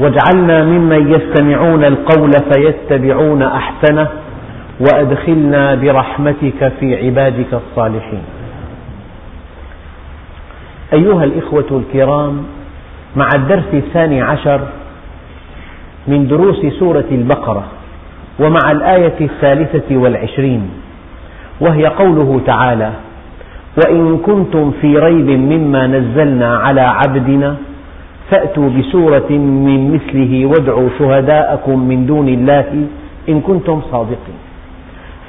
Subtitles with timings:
[0.00, 4.08] واجعلنا ممن يستمعون القول فيتبعون أحسنه
[4.80, 8.22] وأدخلنا برحمتك في عبادك الصالحين.
[10.92, 12.42] أيها الإخوة الكرام
[13.16, 14.60] مع الدرس الثاني عشر
[16.08, 17.64] من دروس سورة البقرة
[18.40, 20.70] ومع الآية الثالثة والعشرين
[21.60, 22.90] وهي قوله تعالى
[23.76, 27.56] وإن كنتم في ريب مما نزلنا على عبدنا
[28.30, 32.86] فأتوا بسورة من مثله وادعوا شهداءكم من دون الله
[33.28, 34.38] إن كنتم صادقين.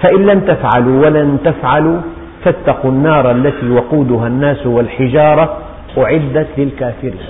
[0.01, 2.01] فإن لم تفعلوا ولن تفعلوا
[2.43, 5.57] فاتقوا النار التي وقودها الناس والحجارة
[5.97, 7.27] أعدت للكافرين.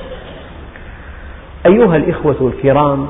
[1.66, 3.08] أيها الإخوة الكرام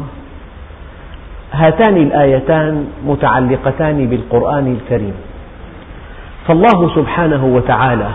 [1.53, 5.13] هاتان الآيتان متعلقتان بالقرآن الكريم.
[6.47, 8.09] فالله سبحانه وتعالى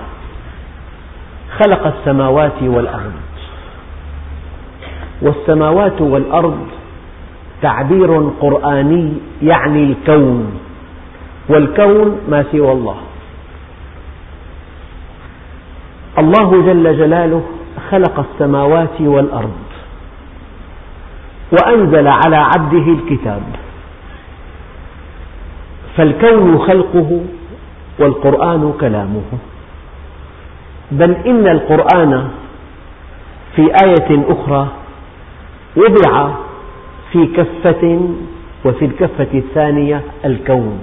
[1.58, 3.12] خلق السماوات والأرض.
[5.22, 6.66] والسماوات والأرض
[7.62, 10.60] تعبير قرآني يعني الكون
[11.48, 12.96] والكون ما سوى الله.
[16.18, 17.42] الله جل جلاله
[17.90, 19.62] خلق السماوات والأرض
[21.52, 23.42] وأنزل على عبده الكتاب.
[25.96, 27.20] فالكون خلقه
[27.98, 29.22] والقرآن كلامه.
[30.92, 32.28] بل إن القرآن
[33.56, 34.68] في آية أخرى
[35.76, 36.30] وضع
[37.12, 38.00] في كفة
[38.64, 40.78] وفي الكفة الثانية الكون.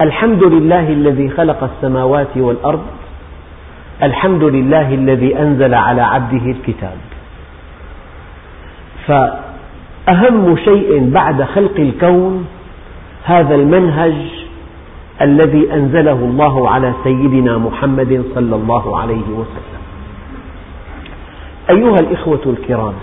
[0.00, 2.86] الحمد لله الذي خلق السماوات والأرض.
[4.02, 6.96] الحمد لله الذي أنزل على عبده الكتاب.
[9.06, 12.46] فأهم شيء بعد خلق الكون
[13.24, 14.14] هذا المنهج
[15.20, 19.82] الذي أنزله الله على سيدنا محمد صلى الله عليه وسلم.
[21.70, 22.94] أيها الإخوة الكرام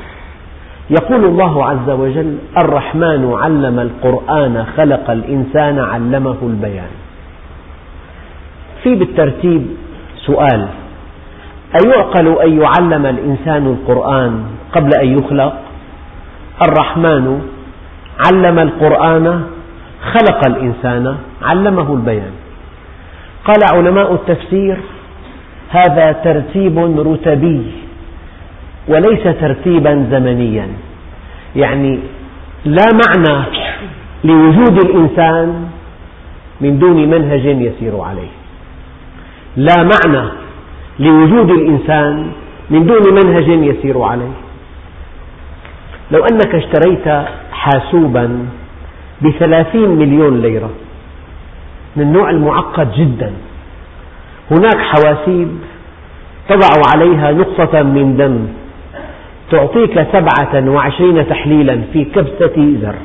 [0.89, 6.91] يقول الله عز وجل الرحمن علم القرآن خلق الإنسان علمه البيان.
[8.83, 9.67] في بالترتيب
[10.25, 10.67] سؤال
[11.85, 15.53] أيعقل أن يعلم الإنسان القرآن قبل أن يخلق؟
[16.67, 17.41] الرحمن
[18.27, 19.43] علم القرآن
[20.13, 22.31] خلق الإنسان علمه البيان.
[23.45, 24.77] قال علماء التفسير
[25.69, 27.71] هذا ترتيب رتبي.
[28.89, 30.67] وليس ترتيبا زمنيا.
[31.55, 31.99] يعني
[32.65, 33.45] لا معنى
[34.23, 35.47] لوجود الإنسان
[36.61, 38.33] من دون منهج يسير عليه.
[39.57, 40.29] لا معنى
[40.99, 42.31] لوجود الإنسان
[42.69, 44.35] من دون منهج يسير عليه.
[46.11, 47.07] لو أنك اشتريت
[47.51, 48.45] حاسوبا
[49.21, 50.69] بثلاثين مليون ليرة
[51.95, 53.31] من النوع المعقد جدا
[54.51, 55.49] هناك حواسيب
[56.49, 58.47] تضع عليها نقطة من دم
[59.51, 62.95] تعطيك سبعة وعشرين تحليلا في كبسة زر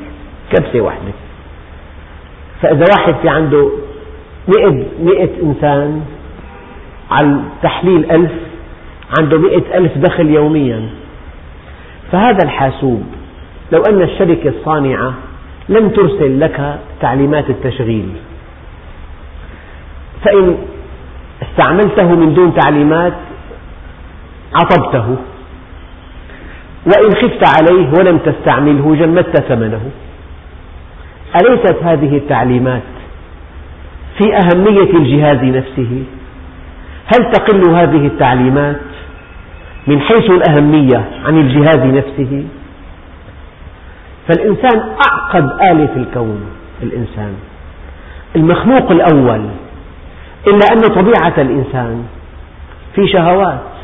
[0.51, 1.11] كبسة واحدة.
[2.61, 3.69] فإذا واحد في عنده
[4.47, 6.01] مئة, مئة إنسان
[7.11, 8.31] على تحليل ألف
[9.19, 10.89] عنده مئة ألف دخل يوميا.
[12.11, 13.03] فهذا الحاسوب
[13.71, 15.13] لو أن الشركة الصانعة
[15.69, 18.09] لم ترسل لك تعليمات التشغيل
[20.25, 20.57] فإن
[21.41, 23.13] استعملته من دون تعليمات
[24.53, 25.15] عطبته.
[26.85, 29.81] وإن خفت عليه ولم تستعمله جمدت ثمنه.
[31.41, 32.81] أليست هذه التعليمات
[34.17, 36.03] في أهمية الجهاز نفسه؟
[37.05, 38.81] هل تقل هذه التعليمات
[39.87, 42.43] من حيث الأهمية عن الجهاز نفسه؟
[44.27, 46.41] فالإنسان أعقد آلة في الكون
[46.83, 47.33] الإنسان.
[48.35, 49.41] المخلوق الأول
[50.47, 52.05] إلا أن طبيعة الإنسان
[52.95, 53.74] في شهوات.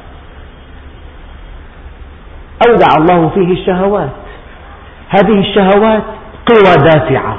[2.67, 4.09] أودع الله فيه الشهوات.
[5.09, 6.03] هذه الشهوات
[6.45, 7.37] قوى دافعة.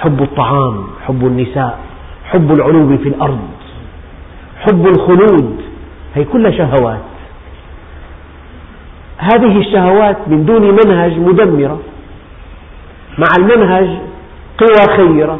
[0.00, 1.78] حب الطعام حب النساء
[2.24, 3.48] حب العلو في الأرض
[4.60, 5.62] حب الخلود.
[6.14, 7.00] هي كلها شهوات.
[9.18, 11.80] هذه الشهوات من دون منهج مدمرة.
[13.18, 13.88] مع المنهج
[14.58, 15.38] قوى خيرة.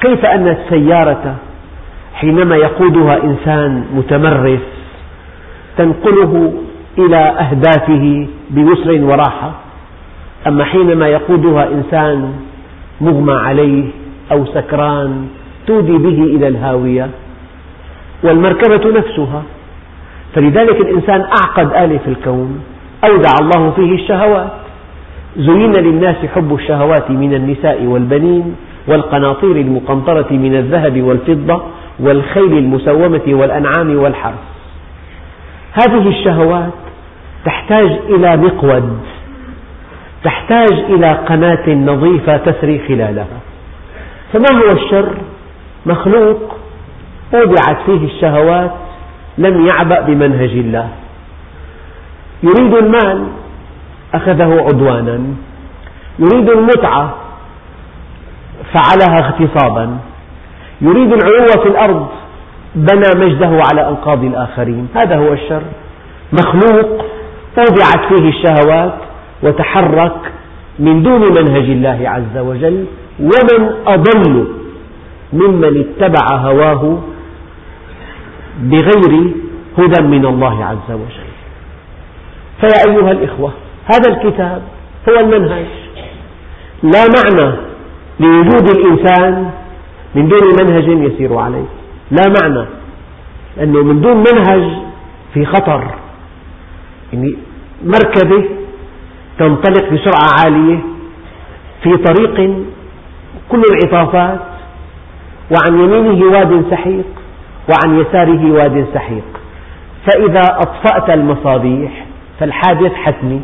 [0.00, 1.36] كيف أن السيارة
[2.14, 4.77] حينما يقودها إنسان متمرس
[5.78, 6.52] تنقله
[6.98, 9.50] إلى أهدافه بيسر وراحة.
[10.46, 12.32] أما حينما يقودها إنسان
[13.00, 13.84] مغمى عليه
[14.32, 15.28] أو سكران
[15.66, 17.08] تودي به إلى الهاوية
[18.24, 19.42] والمركبة نفسها.
[20.34, 22.60] فلذلك الإنسان أعقد آلة في الكون
[23.04, 24.52] أودع الله فيه الشهوات.
[25.36, 28.56] زين للناس حب الشهوات من النساء والبنين
[28.88, 31.62] والقناطير المقنطرة من الذهب والفضة
[32.00, 34.47] والخيل المسومة والأنعام والحرث.
[35.72, 36.72] هذه الشهوات
[37.44, 38.98] تحتاج إلى مقود
[40.24, 43.38] تحتاج إلى قناة نظيفة تسري خلالها.
[44.32, 45.14] فما هو الشر؟
[45.86, 46.56] مخلوق
[47.34, 48.72] أودعت فيه الشهوات
[49.38, 50.88] لم يعبأ بمنهج الله.
[52.42, 53.26] يريد المال
[54.14, 55.20] أخذه عدوانا.
[56.18, 57.14] يريد المتعة
[58.72, 59.98] فعلها اغتصابا.
[60.80, 62.08] يريد العلو في الأرض
[62.74, 64.88] بنى مجده على أنقاض الآخرين.
[64.94, 65.62] هذا هو الشر.
[66.32, 67.04] مخلوق
[67.58, 68.94] أودعت فيه الشهوات
[69.42, 70.32] وتحرك
[70.78, 72.84] من دون منهج الله عز وجل
[73.20, 74.46] ومن أضل
[75.32, 76.98] ممن اتبع هواه
[78.60, 79.32] بغير
[79.78, 81.28] هدى من الله عز وجل.
[82.60, 83.52] فيا أيها الإخوة
[83.84, 84.62] هذا الكتاب
[85.08, 85.66] هو المنهج.
[86.82, 87.56] لا معنى
[88.20, 89.50] لوجود الإنسان
[90.14, 91.68] من دون منهج يسير عليه.
[92.10, 92.66] لا معنى
[93.56, 94.78] لأنه من دون منهج
[95.34, 95.94] في خطر.
[97.12, 97.36] يعني
[97.84, 98.44] مركبة
[99.38, 100.78] تنطلق بسرعة عالية
[101.82, 102.34] في طريق
[103.48, 104.40] كل انعطافات
[105.50, 107.04] وعن يمينه واد سحيق
[107.68, 109.24] وعن يساره واد سحيق.
[110.06, 112.06] فإذا أطفأت المصابيح
[112.40, 113.40] فالحادث حتمي.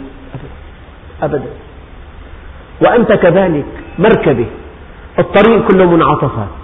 [1.22, 1.50] أبدا.
[2.86, 3.66] وأنت كذلك
[3.98, 4.46] مركبة.
[5.18, 6.63] الطريق كله منعطفات.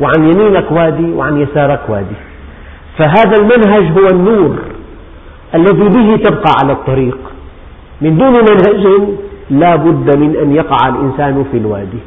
[0.00, 2.16] وعن يمينك وادي وعن يسارك وادي.
[2.98, 4.58] فهذا المنهج هو النور
[5.54, 7.18] الذي به تبقى على الطريق.
[8.00, 9.08] من دون منهج
[9.50, 11.98] لا بد من أن يقع الإنسان في الوادي.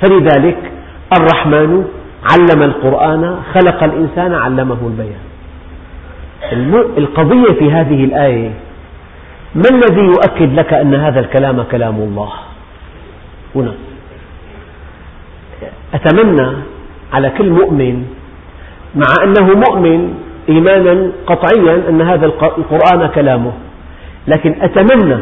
[0.00, 0.72] فلذلك
[1.20, 1.84] الرحمن
[2.30, 5.22] علم القرآن خلق الإنسان علمه البيان.
[6.98, 8.50] القضية في هذه الآية
[9.54, 12.32] ما الذي يؤكد لك أن هذا الكلام كلام الله؟
[13.54, 13.72] هنا.
[15.94, 16.48] أتمنى
[17.12, 18.04] على كل مؤمن
[18.94, 20.14] مع أنه مؤمن
[20.48, 23.52] إيمانا قطعيا أن هذا القرآن كلامه
[24.28, 25.16] لكن أتمنى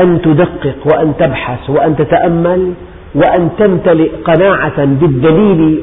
[0.00, 2.74] أن تدقق وأن تبحث وأن تتأمل
[3.14, 5.82] وأن تمتلئ قناعة بالدليل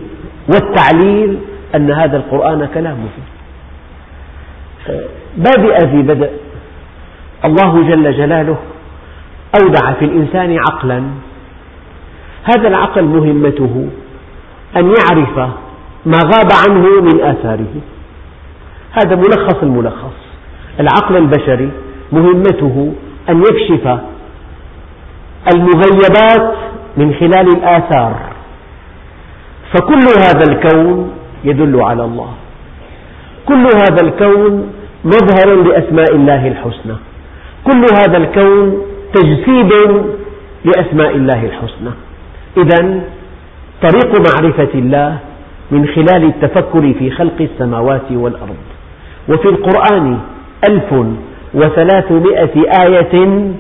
[0.54, 1.38] والتعليل
[1.76, 3.10] أن هذا القرآن كلامه.
[5.38, 6.32] بادئ ذي بدء.
[7.46, 8.58] الله جل جلاله
[9.62, 11.04] أودع في الإنسان عقلا.
[12.44, 13.90] هذا العقل مهمته
[14.78, 15.38] أن يعرف
[16.06, 17.76] ما غاب عنه من آثاره.
[18.92, 20.20] هذا ملخص الملخص.
[20.80, 21.72] العقل البشري
[22.12, 22.94] مهمته
[23.30, 24.00] أن يكشف
[25.54, 26.56] المغيبات
[26.98, 28.16] من خلال الآثار.
[29.74, 31.12] فكل هذا الكون
[31.44, 32.34] يدل على الله.
[33.46, 34.74] كل هذا الكون
[35.06, 36.96] مظهر لأسماء الله الحسنى.
[37.64, 38.82] كل هذا الكون
[39.14, 39.72] تجسيد
[40.66, 41.92] لأسماء الله الحسنى.
[42.58, 43.02] إذا
[43.82, 45.18] طريق معرفة الله
[45.72, 48.64] من خلال التفكر في خلق السماوات والأرض.
[49.30, 50.20] وفي القرآن
[50.70, 50.94] ألف
[51.54, 53.52] وثلاثمائة آية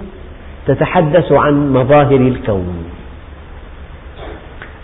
[0.67, 2.83] تتحدث عن مظاهر الكون.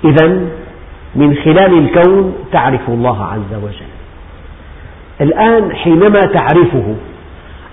[0.05, 0.41] إذا
[1.15, 3.91] من خلال الكون تعرف الله عز وجل.
[5.21, 6.95] الآن حينما تعرفه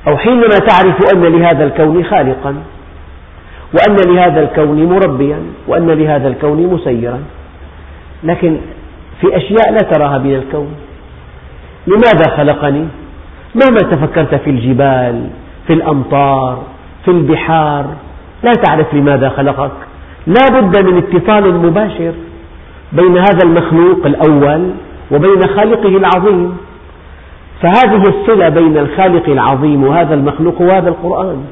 [0.08, 2.54] أو حينما تعرف أن لهذا الكون خالقا
[3.74, 5.38] وأن لهذا الكون مربيا
[5.68, 7.20] وأن لهذا الكون مسيرا.
[8.24, 8.56] لكن
[9.20, 10.68] في أشياء لا تراها من الكون.
[11.86, 12.84] لماذا خلقني؟
[13.54, 15.28] مهما تفكرت في الجبال
[15.66, 16.62] في الأمطار
[17.04, 17.86] في البحار؟
[18.42, 19.72] لا تعرف لماذا خلقك.
[20.26, 22.12] لا بد من اتصال مباشر
[22.92, 24.70] بين هذا المخلوق الأول
[25.10, 26.56] وبين خالقه العظيم.
[27.62, 31.44] فهذه الصلة بين الخالق العظيم وهذا المخلوق هو هذا القرآن.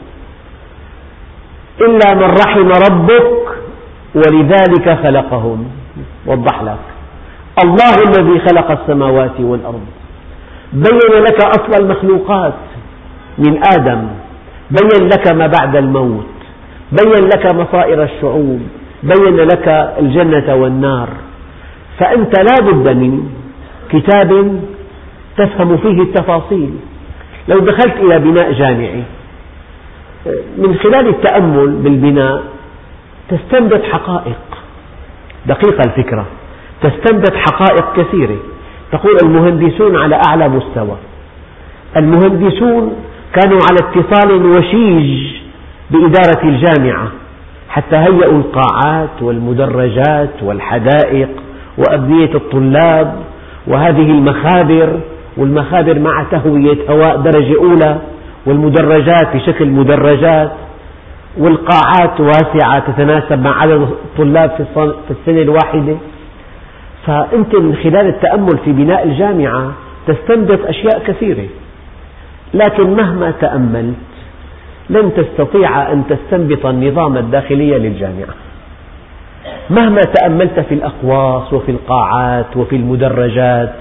[1.81, 3.47] إلا من رحم ربك
[4.15, 5.65] ولذلك خلقهم.
[6.27, 6.79] وضح لك.
[7.65, 9.87] الله الذي خلق السماوات والأرض.
[10.73, 12.55] بين لك أصل المخلوقات
[13.39, 14.07] من آدم.
[14.71, 16.27] بين لك ما بعد الموت.
[16.93, 18.61] بين لك مصائر الشعوب.
[19.03, 19.69] بين لك
[19.99, 21.09] الجنة والنار.
[21.99, 23.31] فأنت لا بد من
[23.93, 24.61] كتاب
[25.37, 26.71] تفهم فيه التفاصيل.
[27.49, 29.03] لو دخلت إلى بناء جامعي
[30.59, 32.43] من خلال التأمل بالبناء
[33.29, 34.39] تستنبط حقائق.
[35.47, 36.27] دقيقة الفكرة.
[36.83, 38.37] تستنبط حقائق كثيرة.
[38.93, 40.97] تقول المهندسون على أعلى مستوى.
[41.97, 42.93] المهندسون
[43.35, 45.37] كانوا على اتصال وشيج
[45.91, 47.09] بإدارة الجامعة.
[47.69, 51.29] حتى هيئوا القاعات والمدرجات والحدائق
[51.79, 53.15] وأبنية الطلاب
[53.67, 55.01] وهذه المخابر
[55.37, 57.99] والمخابر مع تهوية هواء درجة أولى.
[58.47, 60.53] والمدرجات بشكل مدرجات
[61.39, 65.97] والقاعات واسعة تتناسب مع عدد الطلاب في السنة الواحدة.
[67.07, 69.73] فأنت من خلال التأمل في بناء الجامعة
[70.07, 71.47] تستنبط أشياء كثيرة.
[72.55, 73.95] لكن مهما تأملت
[74.91, 78.35] لن تستطيع أن تستنبط النظام الداخلي للجامعة.
[79.71, 83.73] مهما تأملت في الأقواس وفي القاعات وفي المدرجات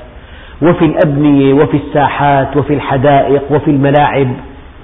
[0.61, 4.27] وفي الأبنية وفي الساحات وفي الحدائق وفي الملاعب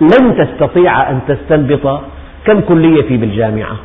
[0.02, 2.02] لن تستطيع أن تستنبط
[2.46, 3.76] كم كلية في بالجامعة؟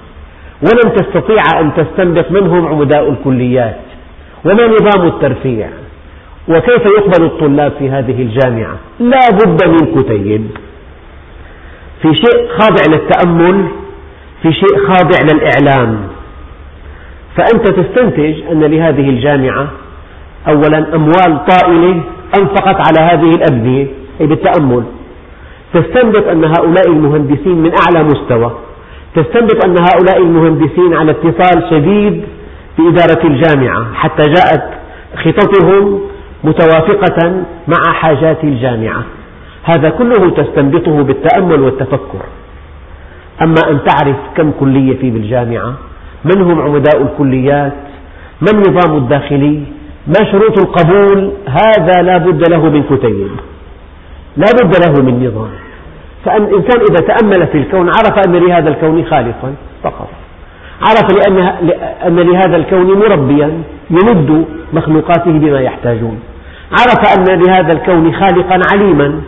[0.62, 3.80] ولن تستطيع أن تستنبط من هم عمداء الكليات؟
[4.44, 5.68] وما نظام الترفيع
[6.48, 10.46] وكيف يقبل الطلاب في هذه الجامعة؟ لا بد من كتيب.
[12.02, 13.68] في شيء خاضع للتأمل
[14.42, 16.00] في شيء خاضع للإعلام.
[17.36, 19.68] فأنت تستنتج أن لهذه الجامعة
[20.48, 22.00] أولا أموال طائلة
[22.38, 23.86] أنفقت على هذه الأبنية
[24.20, 24.84] أي بالتأمل.
[25.74, 28.58] تستنبط أن هؤلاء المهندسين من أعلى مستوى
[29.16, 32.24] تستنبط أن هؤلاء المهندسين على اتصال شديد
[32.78, 34.62] بإدارة الجامعة حتى جاءت
[35.16, 36.00] خططهم
[36.44, 39.04] متوافقة مع حاجات الجامعة.
[39.64, 42.22] هذا كله تستنبطه بالتأمل والتفكر.
[43.42, 45.74] أما أن تعرف كم كلية في بالجامعة
[46.24, 47.72] من هم عمداء الكليات
[48.40, 49.62] ما النظام الداخلي
[50.06, 53.49] ما شروط القبول هذا لا بد له من كتيب.
[54.36, 55.50] لا بد له من نظام.
[56.24, 60.08] فالإنسان إذا تأمل في الكون عرف أن لهذا الكون خالقا فقط.
[60.82, 61.38] عرف لأن,
[62.06, 66.20] أن لهذا الكون مربيا يمد مخلوقاته بما يحتاجون.
[66.72, 69.20] عرف أن لهذا الكون خالقا عليما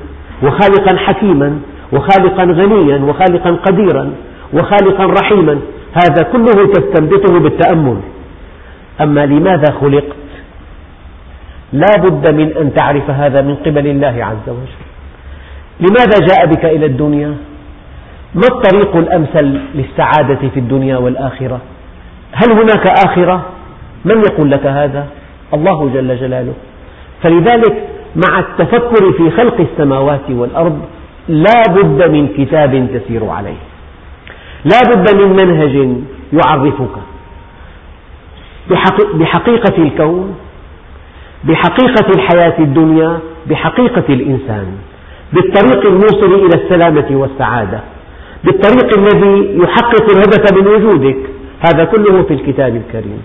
[0.43, 1.59] وخالقا حكيما
[1.93, 4.13] وخالقا غنيا وخالقا قديرا
[4.53, 5.59] وخالقا رحيما.
[5.95, 7.97] هذا كله تستنبطه بالتأمل.
[9.01, 10.17] أما لماذا خلقت؟
[11.73, 14.92] لا بد من أن تعرف هذا من قبل الله عز وجل.
[15.83, 17.37] لماذا جاء بك إلى الدنيا؟
[18.35, 21.61] ما الطريق الأمثل للسعادة في الدنيا والآخرة؟
[22.33, 23.47] هل هناك آخرة؟
[24.05, 25.07] من يقول لك هذا؟
[25.55, 26.55] الله جل جلاله.
[27.23, 30.81] فلذلك مع التفكر في خلق السماوات والأرض
[31.29, 33.61] لا بد من كتاب تسير عليه.
[34.65, 35.97] لا بد من منهج
[36.33, 36.97] يعرفك.
[39.15, 40.37] بحقيقة الكون
[41.45, 44.67] بحقيقة الحياة الدنيا بحقيقة الإنسان.
[45.33, 47.81] بالطريق الموصل إلى السلامة والسعادة.
[48.45, 51.19] بالطريق الذي يحقق الهدف من وجودك.
[51.61, 53.23] هذا كله في الكتاب الكريم.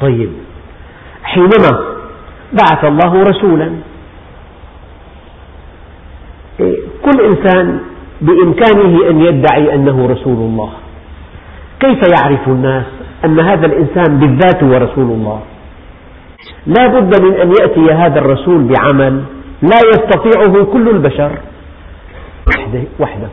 [0.00, 0.30] طيب
[1.22, 1.72] حينما
[2.52, 3.70] بعث الله رسولا
[7.02, 7.80] كل إنسان
[8.20, 10.70] بإمكانه أن يدعي أنه رسول الله.
[11.80, 12.84] كيف يعرف الناس
[13.24, 15.40] أن هذا الإنسان بالذات هو رسول الله؟
[16.66, 19.22] لا بد من أن يأتي هذا الرسول بعمل
[19.62, 21.30] لا يستطيعه كل البشر.
[23.00, 23.28] وحده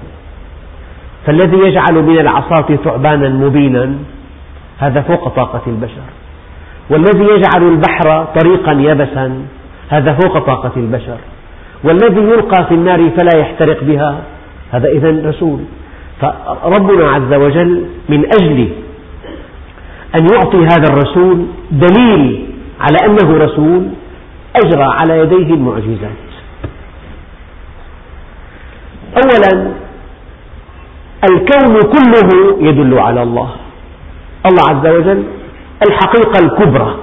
[1.26, 3.96] فالذي يجعل من العصاة ثعبانا مبينا
[4.78, 6.08] هذا فوق طاقة البشر.
[6.90, 9.42] والذي يجعل البحر طريقا يبسا
[9.90, 11.18] هذا فوق طاقة البشر.
[11.84, 14.22] والذي يلقى في النار فلا يحترق بها
[14.72, 15.60] هذا إذا رسول.
[16.22, 18.70] فربنا عز وجل من أجل
[20.16, 22.46] أن يعطي هذا الرسول دليل
[22.82, 23.88] على أنه رسول
[24.66, 26.30] أجرى على يديه المعجزات.
[29.18, 29.72] أولا
[31.24, 33.50] الكون كله يدل على الله.
[34.46, 35.24] الله عز وجل
[35.88, 36.96] الحقيقة الكبرى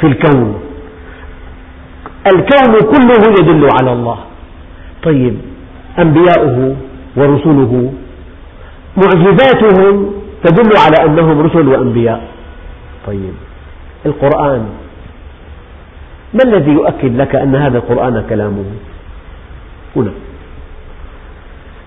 [0.00, 0.60] في الكون.
[2.26, 4.18] الكون كله يدل على الله.
[5.02, 5.38] طيب
[5.98, 6.76] أنبياؤه
[7.16, 7.92] ورسله
[8.96, 10.12] معجزاتهم
[10.44, 12.28] تدل على أنهم رسل وأنبياء.
[13.06, 13.34] طيب
[14.06, 14.68] القرآن
[16.34, 18.64] ما الذي يؤكد لك أن هذا القرآن كلامه
[19.96, 20.12] هنا.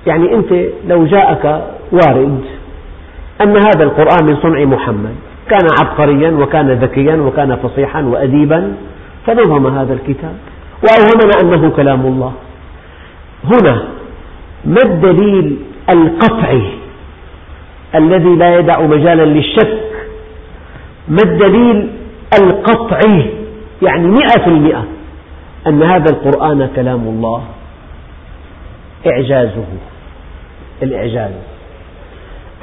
[0.08, 0.54] يعني أنت
[0.88, 2.42] لو جاءك وارد
[3.42, 5.16] أن هذا القرآن من صنع محمد
[5.50, 8.74] كان عبقريا وكان ذكيا وكان فصيحا وأديبا
[9.26, 10.36] فنظم هذا الكتاب
[10.84, 12.34] وأوهمنا أنه كلام الله.
[13.44, 13.84] هنا
[14.66, 15.58] ما الدليل
[15.90, 16.64] القطعي
[17.96, 19.78] الذي لا يدع مجالا للشك؟
[21.08, 21.90] ما الدليل
[22.42, 23.41] القطعي
[23.82, 24.86] يعني مئة في المئة
[25.68, 27.44] أن هذا القرآن كلام الله.
[29.08, 29.66] إعجازه.
[30.84, 31.32] الإعجاز.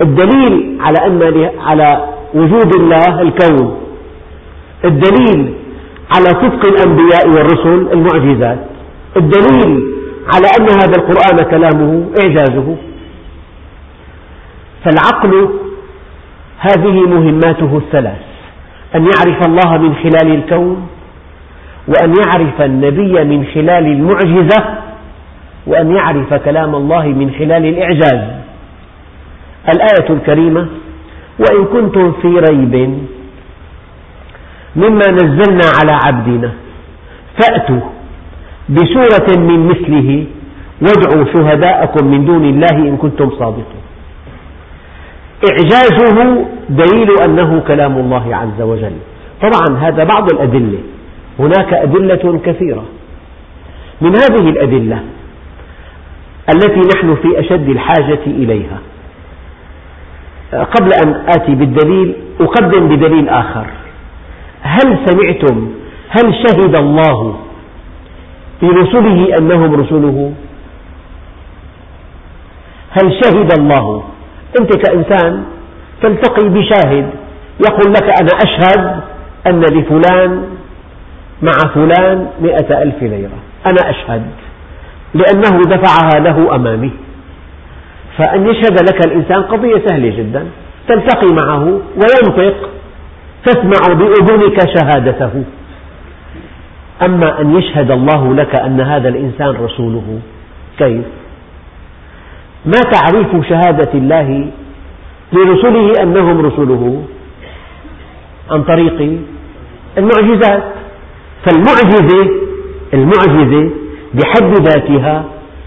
[0.00, 3.80] الدليل على أن على وجود الله الكون.
[4.84, 5.54] الدليل
[6.16, 8.58] على صدق الأنبياء والرسل المعجزات.
[9.16, 9.82] الدليل
[10.34, 12.76] على أن هذا القرآن كلامه إعجازه.
[14.84, 15.48] فالعقل
[16.58, 18.22] هذه مهماته الثلاث.
[18.94, 20.88] أن يعرف الله من خلال الكون.
[21.88, 24.64] وأن يعرف النبي من خلال المعجزة
[25.66, 28.23] وأن يعرف كلام الله من خلال الإعجاز.
[29.68, 30.66] الآية الكريمة
[31.38, 32.75] وإن كنتم في ريب
[34.76, 36.50] مما نزلنا على عبدنا
[37.38, 37.80] فأتوا
[38.68, 40.26] بسورة من مثله
[40.83, 43.83] وادعوا شهداءكم من دون الله إن كنتم صادقين.
[45.50, 48.97] إعجازه دليل أنه كلام الله عز وجل.
[49.42, 50.78] طبعا هذا بعض الأدلة.
[51.38, 52.85] هناك أدلة كثيرة.
[54.00, 55.02] من هذه الأدلة
[56.54, 58.78] التي نحن في أشد الحاجة إليها.
[60.52, 63.66] قبل أن آتي بالدليل أقدم بدليل آخر.
[64.62, 65.68] هل سمعتم
[66.09, 67.37] هل شهد الله
[68.62, 70.33] برسله أنهم رسله؟
[72.90, 74.04] هل شهد الله؟
[74.61, 75.45] أنت كإنسان
[76.02, 77.11] تلتقي بشاهد
[77.68, 79.00] يقول لك أنا أشهد
[79.47, 80.42] أن لفلان
[81.42, 83.38] مع فلان مئة ألف ليرة.
[83.66, 84.23] أنا أشهد
[85.14, 86.90] لأنه دفعها له أمامي.
[88.18, 90.47] فأن يشهد لك الإنسان قضية سهلة جدا.
[90.88, 91.64] تلتقي معه
[91.97, 92.71] وينطق
[93.45, 95.45] تسمع بأذنك شهادته.
[97.02, 100.21] أما أن يشهد الله لك أن هذا الإنسان رسوله
[100.78, 101.04] كيف؟
[102.66, 104.50] ما تعريف شهادة الله
[105.33, 107.04] لرسله أنهم رسله؟
[108.50, 109.18] عن طريق
[109.99, 110.77] المعجزات.
[111.45, 112.30] فالمعجزة
[112.95, 113.71] المعجزة
[114.14, 115.25] بحد ذاتها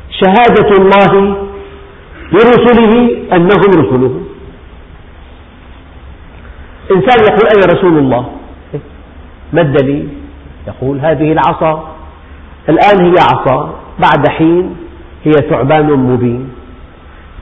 [0.09, 1.37] شهادة الله
[2.31, 2.93] لرسله
[3.33, 4.21] أنهم رسله.
[6.91, 8.25] إنسان يقول أنا رسول الله؟
[9.53, 10.09] ما الدليل؟
[10.67, 11.95] يقول هذه العصا.
[12.69, 14.75] الآن هي عصا بعد حين
[15.23, 16.49] هي ثعبان مبين.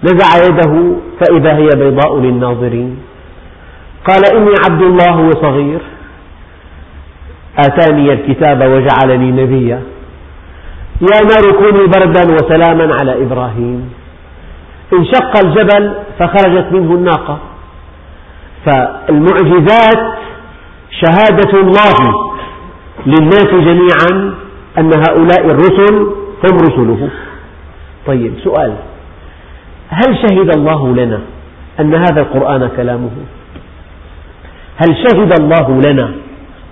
[0.04, 3.00] نزع يده فإذا هي بيضاء للناظرين.
[4.08, 5.82] قال إني عبد الله وصغير.
[7.66, 9.82] آتاني الكتاب وجعلني نبيا.
[11.02, 13.94] يا نار كوني بردا وسلاما على إبراهيم.
[14.94, 17.38] انشق الجبل فخرجت منه الناقة.
[18.66, 20.02] فالمعجزات
[20.92, 21.96] شهادة الله
[23.06, 24.34] للناس جميعا
[24.78, 25.96] أن هؤلاء الرسل
[26.44, 27.10] هم رسله.
[28.08, 28.74] طيب سؤال.
[29.90, 31.20] هل شهد الله لنا
[31.80, 33.10] أن هذا القرآن كلامه؟
[34.78, 36.12] هل شهد الله لنا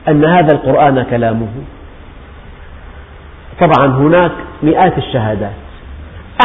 [0.08, 1.48] أن هذا القرآن كلامه.
[3.60, 4.32] طبعا هناك
[4.64, 5.52] مئات الشهادات.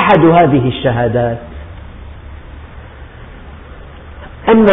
[0.03, 1.39] أحد هذه الشهادات.
[4.49, 4.67] أن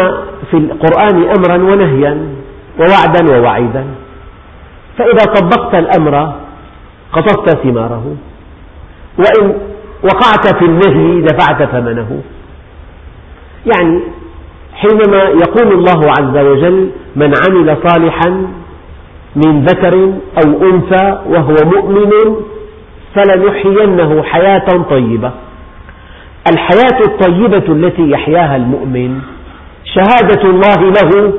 [0.52, 2.28] في القرآن أمرا ونهيا
[2.80, 3.86] ووعدا ووعيدا.
[4.98, 6.34] فإذا طبقت الأمر
[7.14, 8.16] قطفت ثماره.
[9.18, 9.54] وإن
[10.04, 12.22] وقعت في النهي دفعت ثمنه.
[13.66, 14.00] يعني
[14.74, 18.48] حينما يقول الله عز وجل من عمل صالحا
[19.36, 19.94] من ذكر
[20.44, 22.36] أو أنثى وهو مؤمن
[23.16, 25.32] فلنحيينه حياة طيبة.
[26.52, 29.22] الحياة الطيبة التي يحياها المؤمن
[29.86, 31.34] شهادة الله له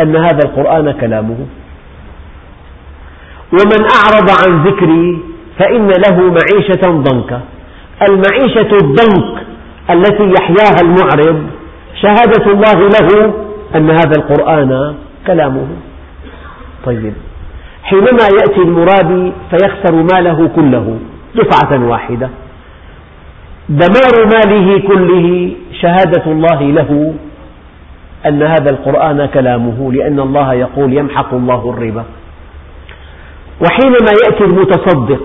[0.00, 1.36] أن هذا القرآن كلامه.
[3.52, 5.22] ومن أعرض عن ذكري
[5.58, 7.40] فإن له معيشة ضنكا.
[8.08, 9.46] المعيشة الضنك
[9.90, 11.46] التي يحياها المعرض
[12.02, 13.34] شهادة الله له
[13.74, 14.94] أن هذا القرآن
[15.26, 15.66] كلامه.
[16.84, 17.14] طيب.
[17.84, 20.98] حينما يأتي المرابي فيخسر ماله كله
[21.34, 22.30] دفعة واحدة.
[23.68, 27.14] دمار ماله كله شهادة الله له
[28.26, 32.04] أن هذا القرآن كلامه لأن الله يقول يمحق الله الربا.
[33.60, 35.22] وحينما يأتي المتصدق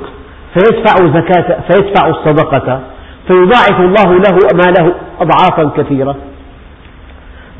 [0.54, 2.80] فيدفع زكاة فيدفع الصدقة
[3.28, 6.16] فيضاعف الله له ماله أضعافا كثيرة.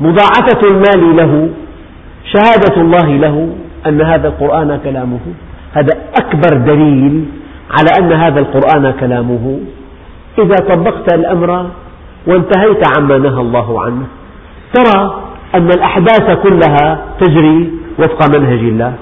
[0.00, 1.50] مضاعفة المال له
[2.24, 3.48] شهادة الله له
[3.86, 5.20] أن هذا القرآن كلامه.
[5.72, 7.24] هذا أكبر دليل
[7.70, 9.60] على أن هذا القرآن كلامه.
[10.38, 11.70] إذا طبقت الأمر
[12.26, 14.02] وانتهيت عما نهى الله عنه
[14.72, 15.22] ترى
[15.54, 18.94] أن الأحداث كلها تجري وفق منهج الله.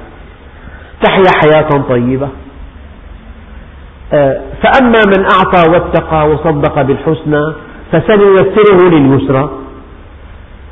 [1.02, 2.28] تحيا حياة طيبة.
[4.12, 7.52] آه، فأما من أعطى واتقى وصدق بالحسنى
[7.92, 9.50] فسنيسره لليسرى.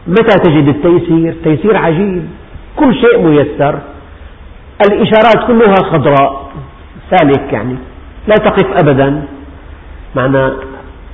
[0.07, 2.29] متى تجد التيسير؟ تيسير عجيب.
[2.77, 3.79] كل شيء ميسر.
[4.80, 6.50] الإشارات كلها خضراء.
[7.10, 7.76] سالك يعني
[8.26, 9.22] لا تقف أبدا.
[10.14, 10.52] معنى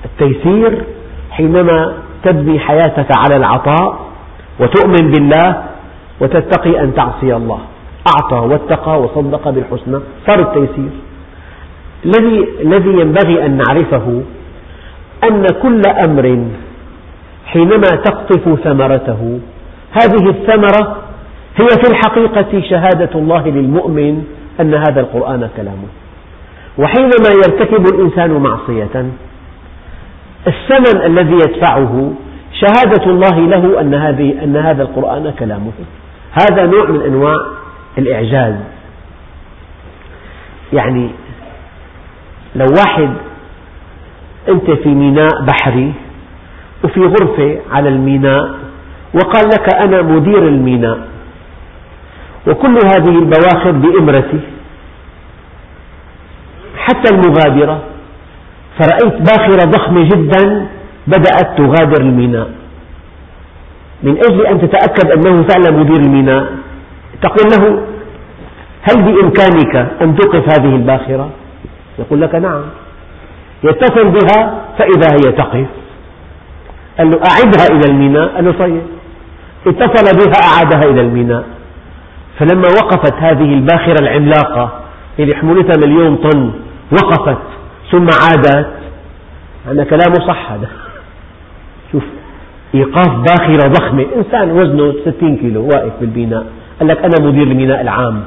[0.04, 0.84] التيسير
[1.30, 1.94] حينما
[2.24, 3.98] تبني حياتك على العطاء
[4.60, 5.62] وتؤمن بالله
[6.20, 7.60] وتتقي أن تعصي الله.
[8.16, 9.98] أعطى واتقى وصدق بالحسنى.
[10.26, 10.90] صار التيسير.
[12.04, 14.22] الذي الذي ينبغي أن نعرفه
[15.30, 16.46] أن كل أمر
[17.46, 19.40] حينما تقطف ثمرته
[19.92, 20.96] هذه الثمرة
[21.56, 24.24] هي في الحقيقة شهادة الله للمؤمن
[24.60, 25.88] أن هذا القرآن كلامه
[26.78, 29.06] وحينما يرتكب الإنسان معصية
[30.46, 32.12] الثمن الذي يدفعه
[32.60, 35.72] شهادة الله له أن, هذه أن هذا القرآن كلامه.
[36.32, 37.36] هذا نوع من أنواع
[37.98, 38.54] الإعجاز.
[40.72, 41.10] يعني
[42.56, 43.10] لو واحد
[44.48, 45.92] أنت في ميناء بحري
[46.84, 48.50] وفي غرفة على الميناء
[49.14, 50.98] وقال لك أنا مدير الميناء
[52.46, 54.40] وكل هذه البواخر بإمرتي.
[56.76, 57.82] حتى المغادرة.
[58.78, 60.66] فرأيت باخرة ضخمة جدا
[61.06, 62.50] بدأت تغادر الميناء.
[64.02, 66.52] من أجل أن تتأكد أنه فعلا مدير الميناء.
[67.22, 67.82] تقول له
[68.82, 71.30] هل بإمكانك أن توقف هذه الباخرة؟
[71.98, 72.62] يقول لك نعم.
[73.64, 75.66] يتصل بها فإذا هي تقف.
[76.98, 78.28] قال له أعدها إلى الميناء.
[78.34, 78.82] قال له طيب
[79.66, 81.44] اتصل بها أعادها إلى الميناء.
[82.42, 84.72] فلما وقفت هذه الباخرة العملاقة
[85.18, 86.52] اللي حمولتها مليون طن
[86.92, 87.38] وقفت
[87.90, 88.72] ثم عادت.
[89.66, 90.68] هذا كلامه صح هذا.
[91.92, 92.02] شوف
[92.74, 94.06] إيقاف باخرة ضخمة.
[94.16, 96.46] إنسان وزنه 60 كيلو واقف بالميناء
[96.80, 98.24] قال لك أنا مدير الميناء العام.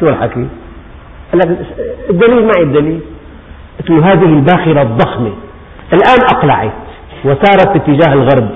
[0.00, 0.46] شو الحكي؟
[1.32, 1.58] قال لك
[2.10, 3.00] الدليل معي الدليل
[3.78, 5.32] قلت له هذه الباخرة الضخمة.
[5.92, 6.72] الآن أقلعت
[7.24, 8.48] وسارت باتجاه الغرب.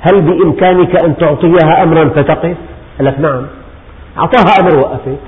[0.00, 2.56] هل بإمكانك أن تعطيها أمرا فتقف؟
[2.98, 3.42] قال لك نعم.
[4.18, 5.18] أعطاها أمر وقفت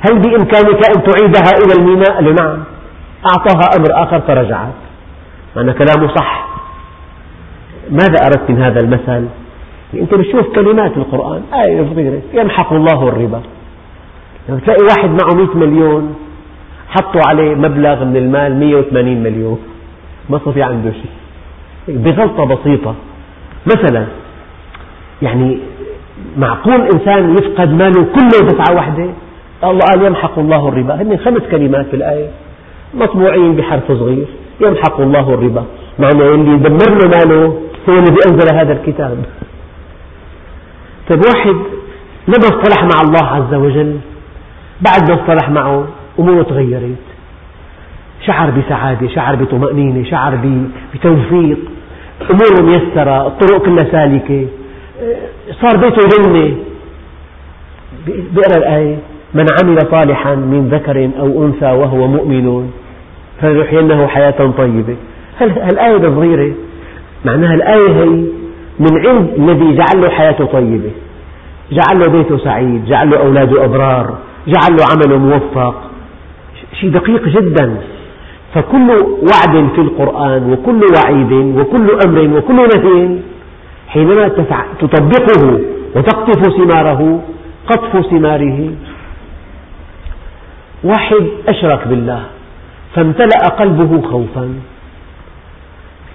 [0.00, 2.64] هل بإمكانك أن تعيدها إلى الميناء؟ قال له نعم.
[3.26, 4.72] أعطاها أمر آخر فرجعت.
[5.56, 6.48] معنى كلامه صح.
[7.90, 9.26] ماذا أردت من هذا المثل؟
[9.94, 11.42] أنت بتشوف كلمات القرآن.
[11.66, 13.40] آية صغيرة يمحق الله الربا.
[14.48, 16.14] لما تلاقي واحد معه 100 مليون
[16.88, 19.58] حطوا عليه مبلغ من المال 180 مليون.
[20.30, 21.10] ما صار في عنده شيء.
[21.88, 22.94] بغلطة بسيطة.
[23.66, 24.06] مثلا
[25.22, 25.58] يعني
[26.36, 29.06] معقول إنسان يفقد ماله كله دفعة واحدة؟
[29.64, 30.94] الله قال يمحق الله الربا.
[30.94, 32.28] هن خمس كلمات في الآية
[32.94, 34.26] مطبوعين بحرف صغير.
[34.66, 35.64] يمحق الله الربا.
[35.98, 39.18] معنى اللي دمر له ماله هو الذي أنزل هذا الكتاب.
[41.10, 41.56] طيب واحد
[42.28, 43.96] لما اصطلح مع الله عز وجل.
[44.80, 45.86] بعد ما اصطلح معه
[46.18, 46.96] أموره تغيرت.
[48.26, 50.38] شعر بسعادة شعر بطمأنينة شعر
[50.94, 51.58] بتوفيق.
[52.30, 54.46] أموره ميسرة الطرق كلها سالكة.
[55.62, 56.56] صار بيته جنة
[58.06, 58.96] بيقرأ الآية
[59.34, 62.70] من عمل صالحا من ذكر أو أنثى وهو مؤمن
[63.40, 64.96] فلنحيينه حياة طيبة.
[65.40, 66.52] هالآية صغيرة
[67.24, 68.08] معناها الآية هي
[68.80, 70.90] من عند الذي جعل له حياته طيبة.
[71.72, 75.74] جعل له بيته سعيد جعل له أولاده أبرار جعل له عمله موفق.
[76.80, 77.76] شيء دقيق جدا.
[78.54, 83.18] فكل وعد في القرآن وكل وعيد وكل أمر وكل نهي
[83.88, 84.28] حينما
[84.80, 85.60] تطبقه
[85.96, 87.22] وتقطف ثماره
[87.66, 88.74] قطف ثماره.
[90.84, 92.22] واحد أشرك بالله
[92.94, 94.54] فامتلأ قلبه خوفا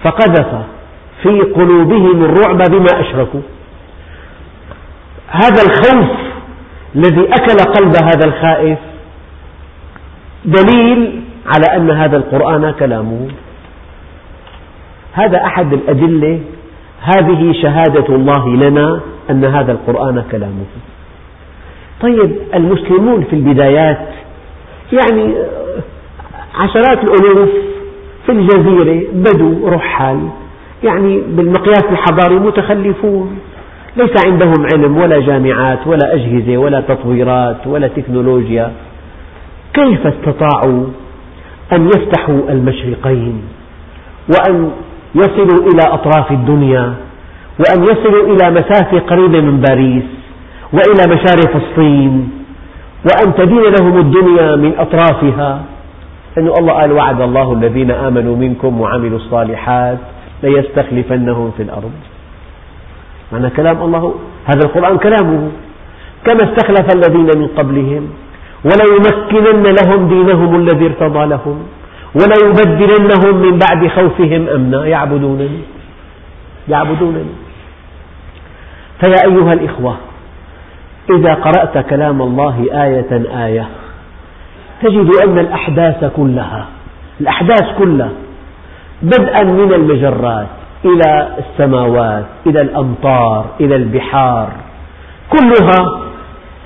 [0.02, 0.50] فقذف
[1.22, 3.40] في قلوبهم الرعب بما أشركوا.
[5.28, 6.10] هذا الخوف
[6.96, 8.78] الذي أكل قلب هذا الخائف
[10.44, 13.28] دليل على أن هذا القرآن كلامه.
[15.12, 16.40] هذا أحد الأدلة
[17.02, 20.64] هذه شهادة الله لنا أن هذا القرآن كلامه.
[22.00, 24.08] طيب المسلمون في البدايات
[24.92, 25.34] يعني
[26.54, 27.50] عشرات الألوف
[28.26, 30.28] في الجزيرة بدو رحال
[30.84, 33.38] يعني بالمقياس الحضاري متخلفون.
[33.96, 38.72] ليس عندهم علم ولا جامعات ولا أجهزة ولا تطويرات ولا تكنولوجيا.
[39.74, 40.86] كيف استطاعوا
[41.72, 43.42] أن يفتحوا المشرقين
[44.28, 44.70] وأن
[45.14, 46.94] يصلوا إلى أطراف الدنيا
[47.60, 50.08] وأن يصلوا إلى مسافة قريبة من باريس
[50.72, 52.30] وإلى مشارف الصين
[53.04, 55.62] وأن تدين لهم الدنيا من أطرافها.
[56.38, 59.98] أن الله قال وعد الله الذين آمنوا منكم وعملوا الصالحات
[60.42, 61.92] ليستخلفنهم في الأرض.
[63.32, 64.14] معنى كلام الله
[64.46, 65.48] هذا القرآن كلامه.
[66.24, 68.08] كما استخلف الذين من قبلهم
[68.64, 71.58] وليمكنن لهم دينهم الذي ارتضى لهم.
[72.14, 74.86] وليبدلنهم من بعد خوفهم أمنا.
[74.86, 75.60] يعبدونني.
[76.68, 77.34] يعبدونني.
[79.00, 79.96] فيا أيها الإخوة
[81.10, 83.68] إذا قرأت كلام الله آية آية
[84.82, 86.66] تجد أن الأحداث كلها
[87.20, 88.10] الأحداث كلها
[89.02, 90.46] بدءا من المجرات
[90.84, 94.48] إلى السماوات إلى الأمطار إلى البحار.
[95.30, 96.00] كلها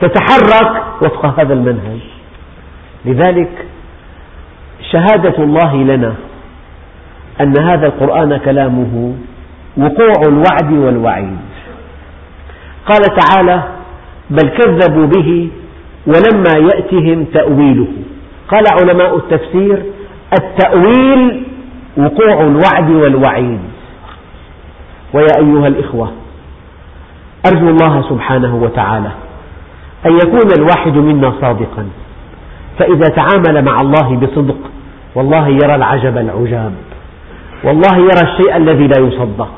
[0.01, 2.01] تتحرك وفق هذا المنهج.
[3.05, 3.66] لذلك
[4.93, 6.15] شهادة الله لنا
[7.41, 9.15] أن هذا القرآن كلامه
[9.77, 11.39] وقوع الوعد والوعيد.
[12.87, 13.63] قال تعالى
[14.31, 15.51] بل كذبوا به
[16.07, 17.89] ولما يأتهم تأويله.
[18.49, 19.83] قال علماء التفسير
[20.41, 21.43] التأويل
[21.97, 23.61] وقوع الوعد والوعيد.
[25.15, 26.13] ويا أيها الإخوة
[27.47, 29.11] أرجو الله سبحانه وتعالى
[30.07, 31.87] أن يكون الواحد منا صادقا.
[32.79, 34.57] فإذا تعامل مع الله بصدق
[35.15, 36.73] والله يرى العجب العجاب
[37.65, 39.51] والله يرى الشيء الذي لا يصدق.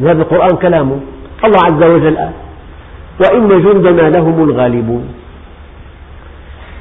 [0.00, 1.00] وهذا القرآن كلامه.
[1.44, 2.32] الله عز وجل قال
[3.20, 5.14] وإن جندنا لهم الغالبون.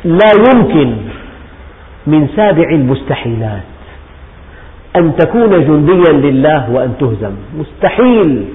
[0.04, 0.96] لا يمكن
[2.08, 3.62] من سابع المستحيلات
[4.96, 7.36] أن تكون جنديا لله وأن تهزم.
[7.60, 8.46] مستحيل.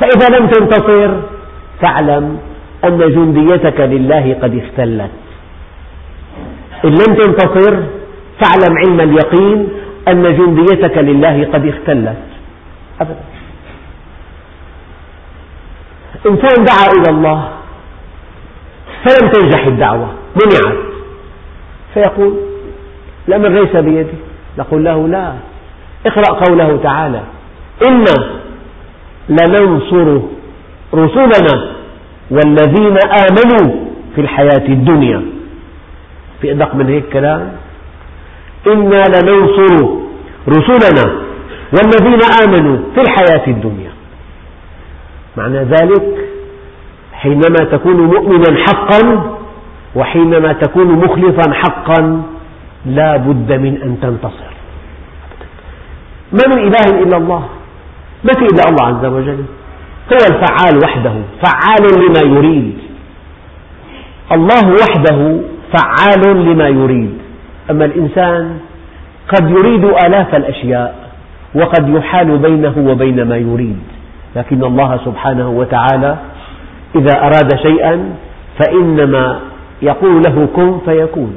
[0.00, 1.10] فإذا لم تنتصر
[1.80, 2.38] فاعلم
[2.84, 5.23] أن جنديتك لله قد اختلت.
[6.84, 7.76] إن لم تنتصر
[8.40, 9.68] فاعلم علم اليقين
[10.08, 12.16] أن جنديتك لله قد اختلت.
[13.00, 13.24] أبدا.
[16.26, 17.48] إنسان دعا إلى الله
[19.04, 20.78] فلم تنجح الدعوة منعت.
[21.94, 22.36] فيقول
[23.28, 24.18] الأمر ليس بيدي.
[24.58, 25.34] نقول له لا.
[26.06, 27.20] اقرأ قوله تعالى
[27.88, 28.16] إنا
[29.28, 30.20] لننصر
[30.94, 31.74] رسلنا
[32.30, 35.33] والذين آمنوا في الحياة الدنيا.
[36.40, 37.52] في أدق من هيك كلام؟
[38.66, 39.88] إنا لننصر
[40.48, 41.24] رسلنا
[41.72, 43.90] والذين آمنوا في الحياة الدنيا.
[45.36, 46.28] معنى ذلك
[47.12, 49.36] حينما تكون مؤمنا حقا
[49.96, 52.22] وحينما تكون مخلصا حقا
[52.86, 54.54] لا بد من أن تنتصر.
[56.32, 57.48] ما من إله إلا الله؟
[58.24, 59.44] ما في إلا الله عز وجل؟
[60.12, 62.78] هو الفعال وحده فعال لما يريد.
[64.32, 65.40] الله وحده
[65.74, 67.18] فعال لما يريد.
[67.70, 68.58] أما الإنسان
[69.28, 71.10] قد يريد آلاف الأشياء
[71.54, 73.78] وقد يحال بينه وبين ما يريد
[74.36, 76.16] لكن الله سبحانه وتعالى
[76.96, 78.14] إذا أراد شيئا
[78.58, 79.40] فإنما
[79.82, 81.34] يقول له كن فيكون.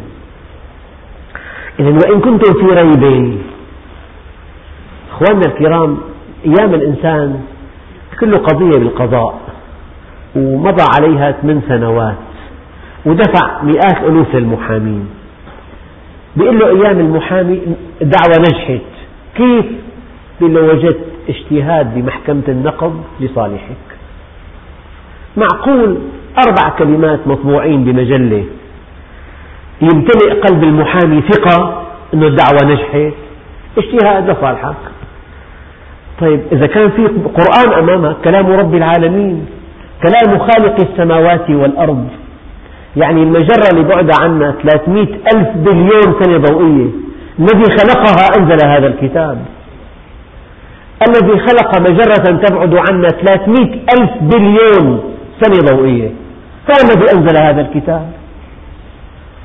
[1.79, 3.37] إذا وإن كنتم في ريب
[5.11, 5.97] أخواننا الكرام
[6.45, 7.41] أيام الإنسان
[8.19, 9.39] كل قضية بالقضاء
[10.35, 12.26] ومضى عليها ثمان سنوات.
[13.07, 15.07] ودفع مئات ألوف للمحامين.
[16.35, 17.61] بيقول له أيام المحامي
[18.01, 18.87] الدعوة نجحت.
[19.35, 19.65] كيف؟
[20.39, 23.85] بيقول له وجدت اجتهاد بمحكمة النقض لصالحك.
[25.37, 25.97] معقول
[26.47, 28.43] أربع كلمات مطبوعين بمجلة.
[29.81, 33.13] يمتلئ قلب المحامي ثقة أن الدعوة نجحت.
[33.77, 34.75] اجتهاد لصالحك.
[36.21, 39.45] طيب إذا كان في قرآن أمامك كلام رب العالمين
[40.03, 42.07] كلام خالق السماوات والأرض
[42.95, 45.03] يعني المجرة اللي بعد عنا 300
[45.35, 46.87] ألف بليون سنة ضوئية
[47.39, 49.45] الذي خلقها أنزل هذا الكتاب.
[51.07, 55.03] الذي خلق مجرة تبعد عنا 300 ألف بليون
[55.41, 56.11] سنة ضوئية.
[56.69, 58.11] هو الذي أنزل هذا الكتاب؟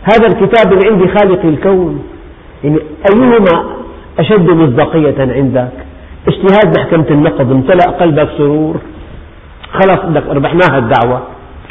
[0.03, 2.05] هذا الكتاب من عند خالق الكون.
[2.65, 2.79] يعني
[3.13, 3.65] أيهما
[4.19, 5.73] أشد مصداقية عندك؟
[6.29, 8.77] اجتهاد محكمة النقض امتلأ قلبك سرور.
[9.73, 11.23] خلاص بدك ربحناها الدعوة.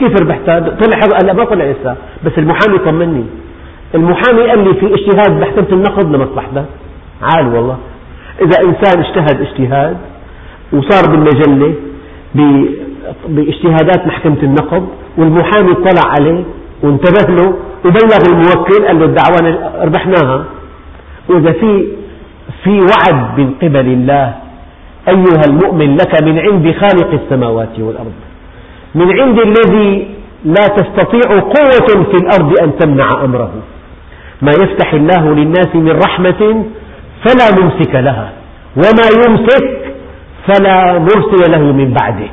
[0.02, 3.26] كيف ربحتها؟ طلع قال لا ما طلع لسه بس المحامي طمني.
[3.96, 6.66] المحامي قال لي في اجتهاد محكمة النقض لمصلحتك
[7.22, 7.78] عال والله.
[8.42, 9.98] إذا إنسان اجتهد اجتهاد
[10.74, 11.74] وصار بالمجلة
[13.30, 14.88] باجتهادات محكمة النقض
[15.18, 16.44] والمحامي اطلع عليه
[16.84, 17.54] وانتبه له
[17.86, 19.40] وبلغ الموكل قال له الدعوة
[19.86, 20.46] ربحناها.
[21.30, 21.86] وإذا في
[22.64, 24.34] في وعد من قبل الله
[25.08, 28.12] أيها المؤمن لك من عند خالق السماوات والأرض.
[28.96, 30.08] من عند الذي
[30.46, 33.52] لا تستطيع قوة في الأرض أن تمنع أمره.
[34.42, 36.66] ما يفتح الله للناس من رحمة
[37.26, 38.32] فلا ممسك لها
[38.76, 39.94] وما يمسك
[40.48, 42.30] فلا مرسل له من بعده.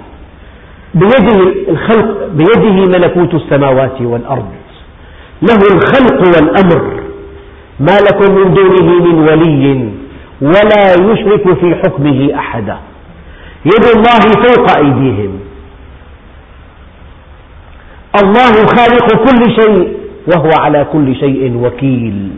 [0.94, 4.53] بيده الخلق بيده ملكوت السماوات والأرض.
[5.42, 7.01] له الخلق والأمر.
[7.81, 9.88] ما لكم من دونه من ولي
[10.42, 12.77] ولا يشرك في حكمه أحدا.
[13.64, 15.27] يد الله فوق أيديهم.
[18.22, 22.31] الله خالق كل شيء وهو على كل شيء وكيل.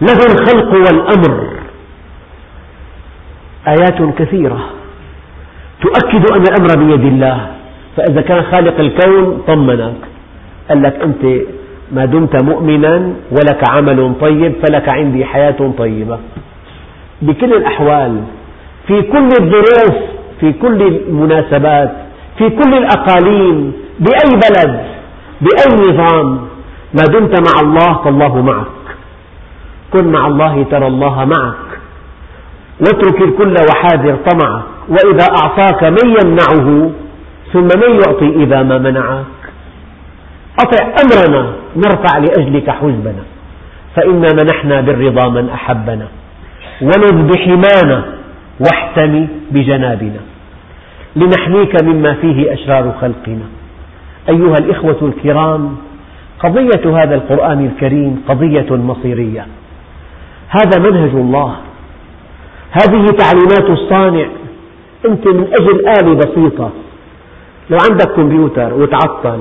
[0.00, 1.48] له الخلق والأمر.
[3.68, 4.60] آيات كثيرة
[5.82, 7.46] تؤكد أن الأمر بيد الله.
[7.96, 9.94] فإذا كان خالق الكون طمنك.
[10.68, 11.24] قال لك أنت
[11.92, 16.18] ما دمت مؤمنا ولك عمل طيب فلك عندي حياة طيبة.
[17.22, 18.20] بكل الأحوال
[18.86, 19.96] في كل الظروف
[20.40, 21.92] في كل المناسبات
[22.38, 24.95] في كل الأقاليم بأي بلد
[25.40, 26.48] بأي نظام
[26.94, 28.66] ما دمت مع الله فالله معك.
[29.92, 31.80] كن مع الله ترى الله معك.
[32.80, 34.62] واترك الكل وحاذر طمعك.
[34.88, 36.90] وإذا أعطاك من يمنعه
[37.52, 39.24] ثم من يعطي إذا ما منعك.
[40.60, 43.22] أطع أمرنا نرفع لأجلك حزبنا.
[43.96, 46.08] فإنا منحنا بالرضا من أحبنا.
[46.82, 48.04] ونذ بحمانا
[48.60, 50.20] واحتمي بجنابنا.
[51.16, 53.55] لنحميك مما فيه أشرار خلقنا.
[54.28, 55.76] أيها الإخوة الكرام
[56.40, 59.46] قضية هذا القرآن الكريم قضية مصيرية.
[60.48, 61.56] هذا منهج الله.
[62.70, 64.26] هذه تعليمات الصانع.
[65.08, 66.70] أنت من أجل آلة بسيطة.
[67.70, 69.40] لو عندك كمبيوتر وتعطل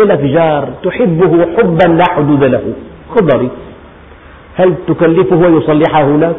[0.00, 2.72] لك جار تحبه حبا لا حدود له.
[3.14, 3.48] خضري
[4.56, 6.36] هل تكلفه ويصلحه لك؟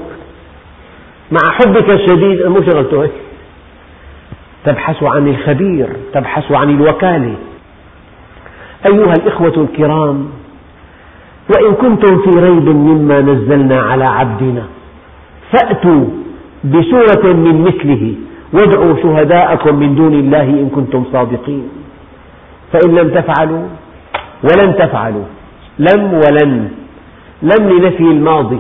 [1.32, 3.10] مع حبك الشديد مو شغلته.
[4.66, 7.36] تبحث عن الخبير تبحث عن الوكالة.
[8.86, 10.28] أيها الإخوة الكرام
[11.50, 14.64] وإن كنتم في ريب مما نزلنا على عبدنا
[15.52, 16.06] فأتوا
[16.64, 18.14] بسورة من مثله
[18.54, 21.70] وادعوا شهداءكم من دون الله إن كنتم صادقين.
[22.74, 23.66] فإن لم تفعلوا
[24.44, 25.24] ولن تفعلوا
[25.80, 26.70] لم ولن
[27.42, 28.60] لم لنفي الماضي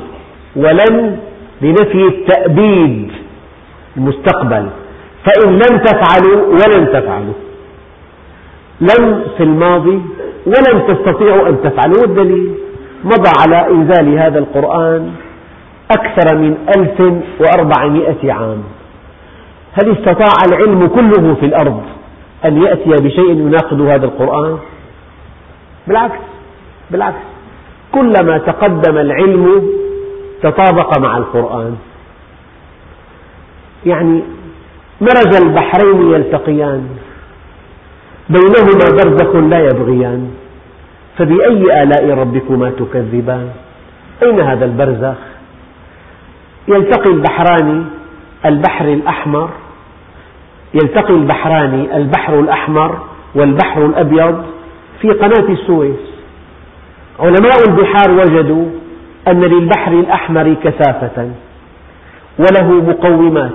[0.55, 1.17] ولن
[1.61, 3.11] لنفي التأبيد
[3.97, 4.65] المستقبل.
[5.25, 7.33] فإن لم تفعلوا ولن تفعلوا.
[8.81, 10.01] لم في الماضي
[10.45, 12.55] ولن تستطيعوا أن تفعلوا والدليل
[13.03, 15.11] مضى على إنزال هذا القرآن
[15.91, 17.01] أكثر من ألف
[17.39, 18.63] وأربعمائة عام.
[19.73, 21.83] هل استطاع العلم كله في الأرض
[22.45, 24.57] أن يأتي بشيء يناقض هذا القرآن؟
[25.87, 26.19] بالعكس
[26.91, 27.23] بالعكس.
[27.91, 29.69] كلما تقدم العلم
[30.43, 31.75] تطابق مع القرآن.
[33.85, 34.23] يعني
[35.01, 36.89] مرج البحرين يلتقيان.
[38.33, 40.31] بينهما برزخ لا يبغيان
[41.17, 43.49] فبأي آلاء ربكما تكذبان؟
[44.23, 45.17] أين هذا البرزخ؟
[46.67, 47.85] يلتقي البحران
[48.45, 49.49] البحر الأحمر
[50.73, 52.97] يلتقي البحران البحر الأحمر
[53.35, 54.45] والبحر الأبيض
[55.01, 56.11] في قناة السويس.
[57.19, 58.65] علماء البحار وجدوا
[59.27, 61.29] أن للبحر الأحمر كثافة
[62.39, 63.51] وله مقومات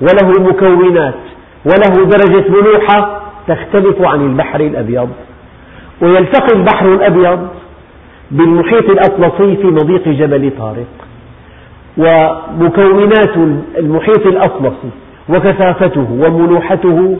[0.00, 1.14] وله مكونات
[1.64, 5.08] وله درجة ملوحة تختلف عن البحر الأبيض
[6.02, 7.48] ويلتقي البحر الأبيض
[8.30, 10.86] بالمحيط الأطلسي في مضيق جبل طارق
[11.98, 13.36] ومكونات
[13.78, 14.90] المحيط الأطلسي
[15.28, 17.16] وكثافته وملوحته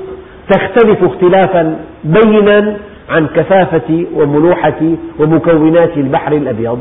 [0.51, 2.77] تختلف اختلافا بينا
[3.11, 4.81] عن كثافة وملوحة
[5.19, 6.81] ومكونات البحر الأبيض.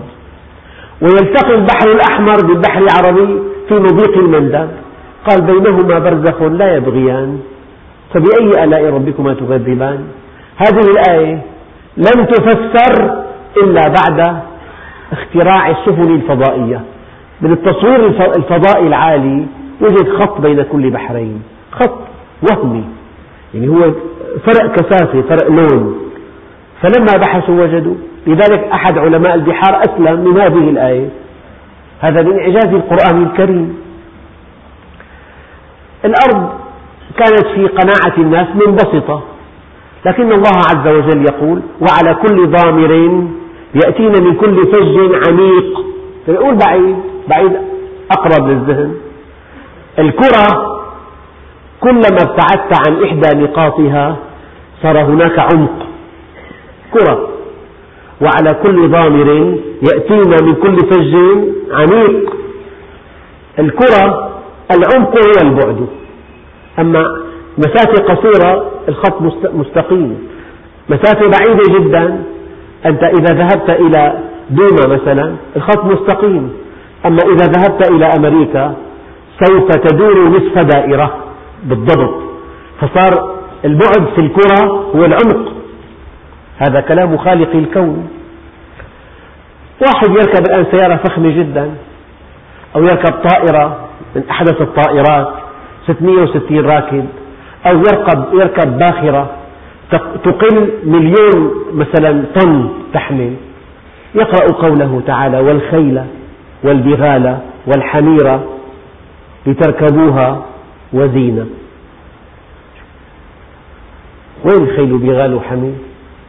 [1.02, 4.70] ويلتقي البحر الأحمر بالبحر العربي في مضيق المندب
[5.30, 7.40] قال بينهما برزخ لا يبغيان.
[8.15, 10.08] فبأي آلاء ربكما تكذبان؟
[10.58, 11.41] هذه الآية
[11.97, 13.23] لم تفسر
[13.63, 14.41] إلا بعد
[15.12, 16.82] اختراع السفن الفضائية.
[17.41, 18.06] من التصوير
[18.38, 19.45] الفضائي العالي
[19.82, 21.43] وجد خط بين كل بحرين.
[21.71, 21.99] خط
[22.49, 22.84] وهمي.
[23.54, 23.91] يعني هو
[24.45, 25.99] فرق كثافة فرق لون.
[26.82, 27.95] فلما بحثوا وجدوا.
[28.28, 31.10] لذلك أحد علماء البحار أسلم من هذه الآية.
[31.99, 33.78] هذا من إعجاز القرآن الكريم.
[36.06, 36.64] الأرض
[37.17, 39.23] كانت في قناعة الناس منبسطة
[40.06, 42.91] لكن الله عز وجل يقول وعلى كل ضامر
[43.75, 45.86] يأتين من كل فج عميق.
[46.28, 46.95] يقول بعيد
[47.28, 47.51] بعيد
[48.12, 48.95] أقرب للذهن.
[49.99, 50.75] الكرة
[51.82, 54.15] كلما ابتعدت عن إحدى نقاطها
[54.84, 55.88] صار هناك عمق.
[56.93, 57.30] كرة.
[58.21, 61.15] وعلى كل ضامر يأتينا من كل فج
[61.71, 62.36] عميق.
[63.60, 64.32] الكرة
[64.71, 65.88] العمق هو البعد.
[66.80, 67.04] أما
[67.58, 69.22] مسافة قصيرة الخط
[69.54, 70.28] مستقيم.
[70.90, 72.24] مسافة بعيدة جدا
[72.86, 76.54] أنت إذا ذهبت إلى دوما مثلا الخط مستقيم.
[77.06, 78.76] أما إذا ذهبت إلى أمريكا
[79.44, 81.18] سوف تدور نصف دائرة
[81.64, 82.24] بالضبط.
[82.82, 83.36] فصار
[83.66, 85.54] البعد في الكرة هو العمق.
[86.58, 88.10] هذا كلام خالق الكون.
[89.82, 91.72] واحد يركب الآن سيارة فخمة جدا
[92.76, 93.78] أو يركب طائرة
[94.16, 95.34] من أحدث الطائرات.
[95.88, 97.06] 660 راكب
[97.66, 99.30] أو يركب, يركب باخرة
[100.24, 103.34] تقل مليون مثلا طن تحمل.
[104.16, 106.02] يقرأ قوله تعالى والخيل
[106.64, 108.40] والبغال والحمير
[109.48, 110.46] لتركبوها
[110.94, 111.46] وزينة.
[114.46, 115.76] وين الخيل بغال وحمير؟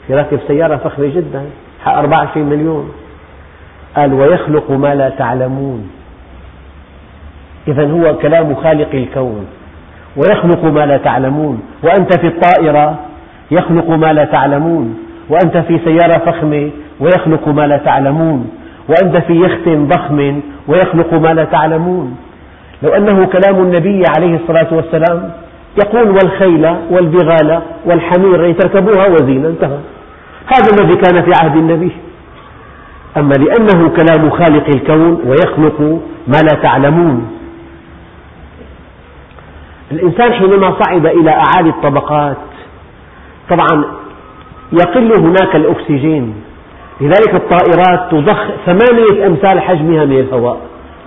[0.06, 1.44] في راكب سيارة فخمة جدا
[1.84, 2.92] حق 24 مليون.
[3.96, 5.90] قال ويخلق ما لا تعلمون.
[7.68, 9.46] إذا هو كلام خالق الكون
[10.16, 12.98] ويخلق ما لا تعلمون وأنت في الطائرة
[13.50, 14.98] يخلق ما لا تعلمون
[15.28, 18.50] وأنت في سيارة فخمة ويخلق ما لا تعلمون
[18.88, 22.16] وأنت في يخت ضخم ويخلق ما لا تعلمون.
[22.82, 25.30] لو أنه كلام النبي عليه الصلاة والسلام
[25.84, 29.78] يقول والخيل والبغال والحمير تركبوها وزينة انتهى.
[30.46, 31.92] هذا الذي كان في عهد النبي.
[33.16, 35.80] أما لأنه كلام خالق الكون ويخلق
[36.28, 37.35] ما لا تعلمون.
[39.92, 42.36] الإنسان حينما صعد إلى أعالي الطبقات
[43.50, 43.84] طبعا
[44.72, 46.34] يقل هناك الأكسجين.
[47.00, 50.58] لذلك الطائرات تضخ ثمانية أمثال حجمها من الهواء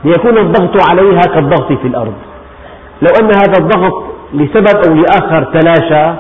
[0.04, 2.14] ليكون الضغط عليها كالضغط في الأرض.
[3.02, 4.04] لو أن هذا الضغط
[4.34, 6.16] لسبب أو لآخر تلاشى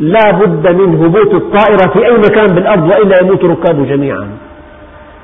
[0.00, 4.30] لا بد من هبوط الطائرة في أي مكان بالأرض وإلا يموت ركابه جميعا.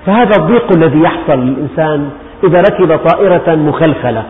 [0.07, 2.11] فهذا الضيق الذي يحصل للإنسان
[2.45, 4.25] إذا ركب طائرة مخلخلة.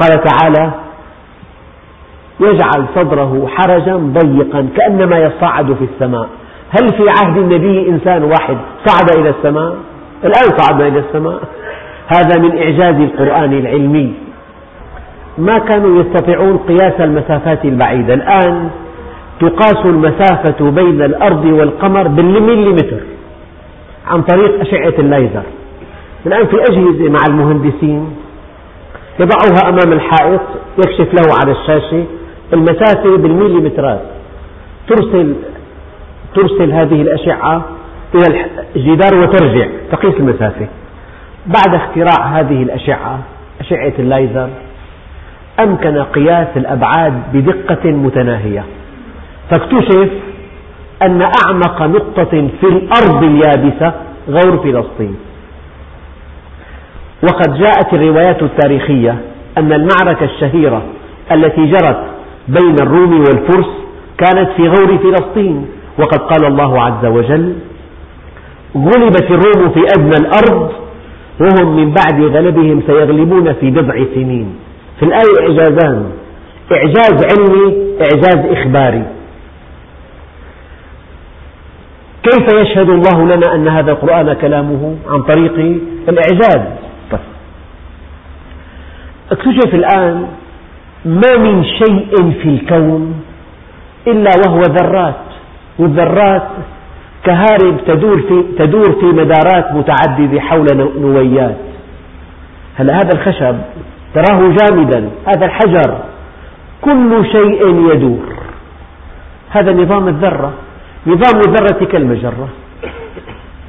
[0.00, 0.70] قال تعالى
[2.40, 6.28] يجعل صدره حرجا ضيقا كأنما يصعد في السماء.
[6.70, 9.76] هل في عهد النبي إنسان واحد صعد إلى السماء؟
[10.24, 11.40] الآن صعدنا إلى السماء.
[12.08, 14.14] هذا من إعجاز القرآن العلمي.
[15.38, 18.14] ما كانوا يستطيعون قياس المسافات البعيدة.
[18.14, 18.70] الآن
[19.40, 23.00] تقاس المسافة بين الأرض والقمر بالمليمتر
[24.06, 25.42] عن طريق أشعة الليزر.
[26.26, 28.16] الآن في أجهزة مع المهندسين
[29.20, 30.40] يضعها أمام الحائط
[30.78, 32.04] يكشف له على الشاشة.
[32.52, 34.00] المسافة بالمليمترات
[34.88, 35.34] ترسل
[36.34, 37.64] ترسل هذه الأشعة
[38.14, 38.46] إلى
[38.76, 40.66] الجدار وترجع تقيس المسافة.
[41.46, 43.18] بعد اختراع هذه الأشعة
[43.60, 44.48] أشعة الليزر
[45.60, 48.64] أمكن قياس الأبعاد بدقة متناهية.
[49.50, 50.10] فاكتشف
[51.02, 53.92] أن أعمق نقطة في الأرض اليابسة
[54.28, 55.16] غور فلسطين.
[57.22, 59.16] وقد جاءت الروايات التاريخية
[59.58, 60.82] أن المعركة الشهيرة
[61.32, 62.04] التي جرت
[62.48, 63.70] بين الروم والفرس
[64.18, 65.66] كانت في غور فلسطين.
[65.98, 67.54] وقد قال الله عز وجل
[68.76, 70.72] غلبت الروم في أدنى الأرض
[71.40, 74.56] وهم من بعد غلبهم سيغلبون في بضع سنين.
[74.98, 76.10] في الآية إعجازان
[76.72, 79.04] إعجاز علمي إعجاز إخباري.
[82.22, 86.62] كيف يشهد الله لنا أن هذا القرآن كلامه عن طريق الإعجاز؟
[87.10, 87.20] طيب.
[89.32, 90.26] أكتشف الآن
[91.04, 93.22] ما من شيء في الكون
[94.06, 95.14] إلا وهو ذرات
[95.78, 96.48] والذرات
[97.24, 100.66] كهارب تدور في, تدور في مدارات متعددة حول
[101.00, 101.56] نويات.
[102.76, 103.56] هلا هذا الخشب
[104.14, 105.98] تراه جامدا هذا الحجر
[106.82, 108.34] كل شيء يدور.
[109.50, 110.52] هذا نظام الذرة
[111.06, 112.48] نظام الذرة كالمجرة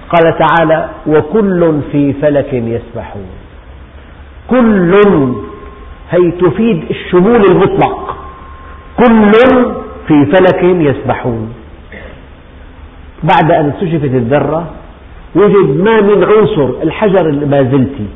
[0.10, 3.30] قال تعالى وكل في فلك يسبحون.
[4.50, 5.02] كل
[6.12, 8.16] هي تفيد الشمول المطلق.
[8.98, 9.32] كل
[10.08, 11.54] في فلك يسبحون.
[13.24, 14.72] بعد أن اكتشفت الذرة
[15.36, 18.08] وجد ما من عنصر الحجر البازلتي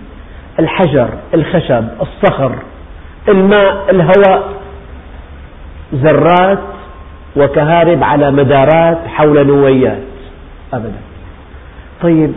[0.60, 2.56] الحجر الخشب الصخر
[3.30, 4.54] الماء الهواء
[5.94, 6.60] ذرات
[7.36, 10.04] وكهارب على مدارات حول نويات.
[10.74, 11.02] أبدا.
[12.02, 12.34] طيب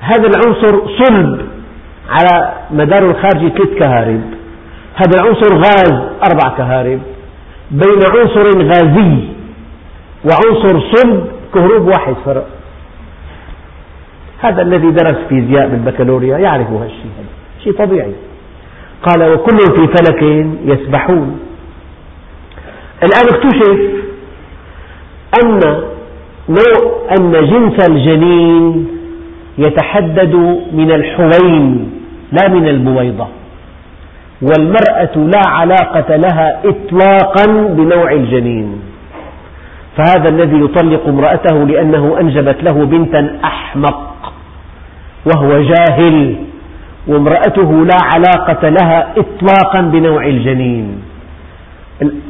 [0.00, 1.48] هذا العنصر صلب
[2.10, 4.20] على مداره الخارجي ثلاث كهارب.
[4.94, 5.92] هذا العنصر غاز
[6.30, 7.00] أربع كهارب.
[7.70, 9.18] بين عنصر غازي
[10.24, 12.46] وعنصر صلب كهروب واحد فرق.
[14.40, 17.10] هذا الذي درس فيزياء بالبكالوريا يعرف هالشيء
[17.64, 18.12] شيء طبيعي.
[19.02, 20.22] قال وكل في فلك
[20.64, 21.38] يسبحون.
[23.02, 23.78] الآن اكتشف
[25.42, 25.60] أن
[26.48, 28.88] نوع أن جنس الجنين
[29.58, 30.34] يتحدد
[30.72, 31.90] من الحوين
[32.32, 33.28] لا من البويضة.
[34.48, 37.46] والمرأة لا علاقة لها إطلاقا
[37.78, 38.68] بنوع الجنين.
[39.96, 44.32] فهذا الذي يطلق امرأته لأنه أنجبت له بنتا أحمق
[45.26, 46.36] وهو جاهل
[47.06, 51.02] وامرأته لا علاقة لها إطلاقا بنوع الجنين.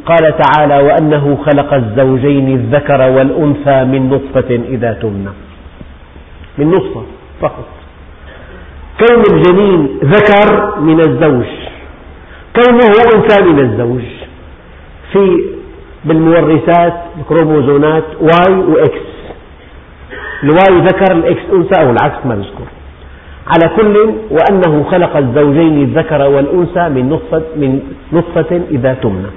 [0.06, 5.32] قال تعالى وأنه خلق الزوجين الذكر والأنثى من نطفة إذا تمنى.
[6.58, 7.02] من نطفة
[7.40, 7.68] فقط.
[8.98, 11.50] كون الجنين ذكر من الزوج.
[12.56, 14.04] كونه أنثى من الزوج.
[15.12, 15.54] في
[16.04, 19.14] بالمورثات الكروموزومات Y و X.
[20.42, 22.68] ال Y ذكر ال X أنثى أو العكس ما نذكر.
[23.46, 27.80] على كل وأنه خلق الزوجين الذكر والأنثى من نطفة, من
[28.12, 29.30] نطفة إذا تمنى.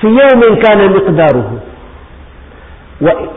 [0.00, 1.60] في يوم كان مقداره.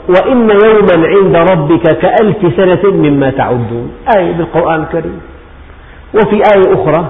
[0.10, 3.92] وإن يوما عند ربك كألف سنة مما تعدون.
[4.18, 5.22] آية بالقرآن الكريم.
[6.16, 7.10] وفي آية أخرى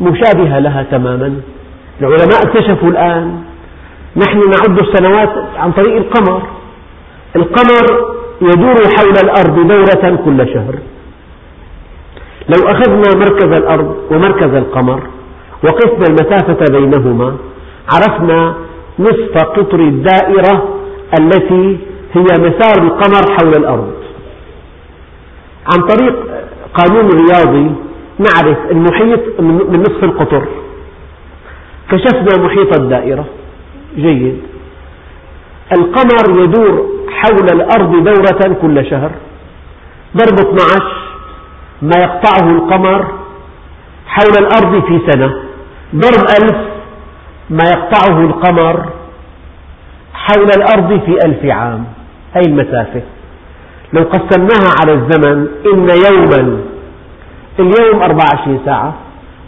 [0.00, 1.40] مشابهة لها تماما.
[2.00, 3.42] العلماء اكتشفوا الآن
[4.16, 6.42] نحن نعد السنوات عن طريق القمر.
[7.36, 10.74] القمر يدور حول الأرض دورة كل شهر.
[12.48, 15.02] لو أخذنا مركز الأرض ومركز القمر
[15.64, 17.36] وقسنا المسافة بينهما
[17.92, 18.54] عرفنا
[18.98, 20.68] نصف قطر الدائرة
[21.20, 21.78] التي
[22.12, 23.92] هي مسار القمر حول الأرض.
[25.72, 26.14] عن طريق
[26.74, 27.70] قانون رياضي
[28.18, 30.48] نعرف المحيط من نصف القطر.
[31.90, 33.24] كشفنا محيط الدائرة.
[33.96, 34.38] جيد.
[35.72, 39.10] القمر يدور حول الأرض دورة كل شهر.
[40.16, 40.82] ضرب 12
[41.82, 43.12] ما يقطعه القمر
[44.06, 45.34] حول الأرض في سنة.
[45.94, 46.56] ضرب ألف.
[47.50, 48.88] ما يقطعه القمر
[50.14, 51.84] حول الأرض في ألف عام.
[52.32, 53.02] هذه المسافة.
[53.92, 56.60] لو قسمناها على الزمن إن يوما
[57.60, 58.94] اليوم 24 ساعة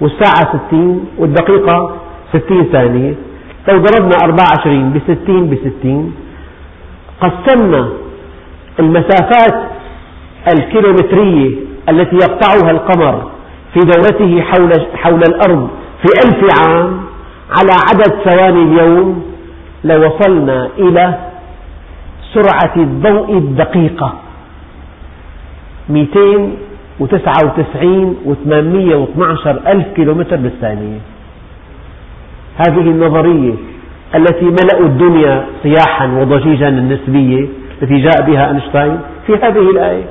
[0.00, 1.96] والساعة 60 والدقيقة
[2.32, 3.14] 60 ثانية.
[3.68, 6.14] لو ضربنا 24 ب 60 ب 60
[7.20, 7.88] قسمنا
[8.80, 9.68] المسافات
[10.52, 11.56] الكيلومترية
[11.88, 13.30] التي يقطعها القمر
[13.74, 15.68] في دورته حول, حول الأرض
[16.02, 17.00] في ألف عام
[17.50, 19.24] على عدد ثواني اليوم
[19.84, 21.18] لوصلنا إلى
[22.34, 24.14] سرعة الضوء الدقيقة.
[27.00, 30.98] 299 و812 ألف كيلومتر بالثانية.
[32.56, 33.54] هذه النظرية
[34.14, 37.48] التي ملأوا الدنيا صياحا وضجيجا النسبية
[37.82, 40.04] التي جاء بها أينشتاين في هذه الآية.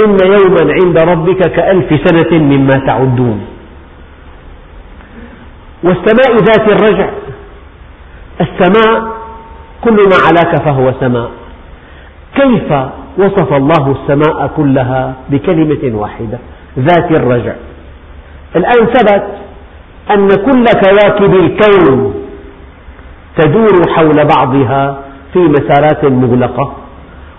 [0.00, 3.46] إن يوما عند ربك كألف سنة مما تعدون.
[5.82, 7.08] والسماء ذات الرجع.
[8.40, 9.16] السماء
[9.84, 11.30] كل ما علاك فهو سماء.
[12.34, 12.72] كيف
[13.18, 16.38] وصف الله السماء كلها بكلمة واحدة
[16.78, 17.54] ذات الرجع.
[18.56, 19.24] الآن ثبت
[20.10, 22.14] أن كل كواكب الكون
[23.36, 24.98] تدور حول بعضها
[25.32, 26.72] في مسارات مغلقة.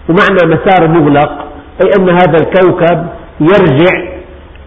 [0.09, 1.45] ومعنى مسار مغلق
[1.83, 3.07] أي أن هذا الكوكب
[3.39, 4.17] يرجع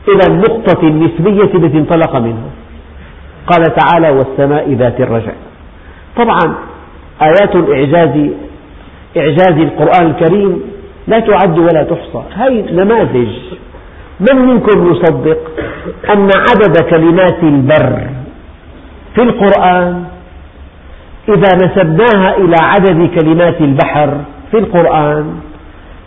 [0.08, 2.50] إلى النقطة النسبية التي انطلق منها.
[3.46, 5.32] قال تعالى والسماء ذات الرجع.
[6.16, 6.54] طبعا
[7.22, 8.30] آيات الإعجاز
[9.16, 10.69] إعجاز القرآن الكريم
[11.10, 12.22] لا تعد ولا تحصى.
[12.34, 13.32] هذه نماذج.
[14.20, 15.40] من منكم يصدق
[16.12, 17.96] أن عدد كلمات البر
[19.14, 20.04] في القرآن؟
[21.28, 24.10] إذا نسبناها إلى عدد كلمات البحر
[24.50, 25.24] في القرآن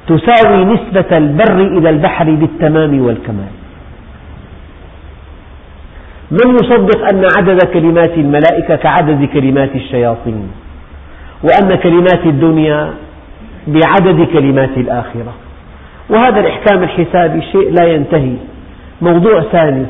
[0.07, 3.53] تساوي نسبة البر إلى البحر بالتمام والكمال.
[6.31, 10.51] من يصدق أن عدد كلمات الملائكة كعدد كلمات الشياطين؟
[11.43, 12.93] وأن كلمات الدنيا
[13.67, 15.33] بعدد كلمات الآخرة.
[16.09, 18.35] وهذا الإحكام الحسابي شيء لا ينتهي.
[19.01, 19.85] موضوع ثاني.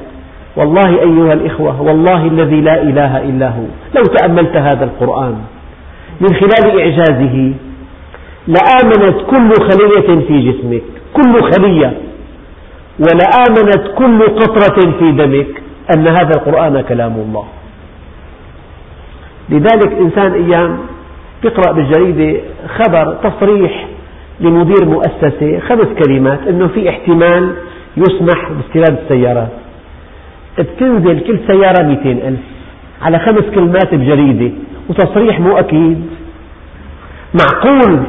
[0.56, 3.64] والله أيها الإخوة والله الذي لا إله إلا هو.
[3.96, 5.36] لو تأملت هذا القرآن
[6.22, 7.54] من خلال إعجازه
[8.48, 11.94] لآمنت كل خلية في جسمك كل خلية
[13.00, 15.62] ولآمنت كل قطرة في دمك
[15.96, 17.46] أن هذا القرآن كلام الله.
[19.50, 20.78] لذلك إنسان أيام
[21.44, 22.40] يقرأ بالجريدة
[22.78, 23.88] خبر تصريح
[24.40, 27.54] لمدير مؤسسة خمس كلمات أنه في احتمال
[27.98, 29.50] يسمح باستيراد السيارات
[30.60, 32.40] بتنزل كل سيارة 200 ألف
[33.02, 34.52] على خمس كلمات بجريدة
[34.90, 36.06] وتصريح مو أكيد.
[37.34, 38.00] معقول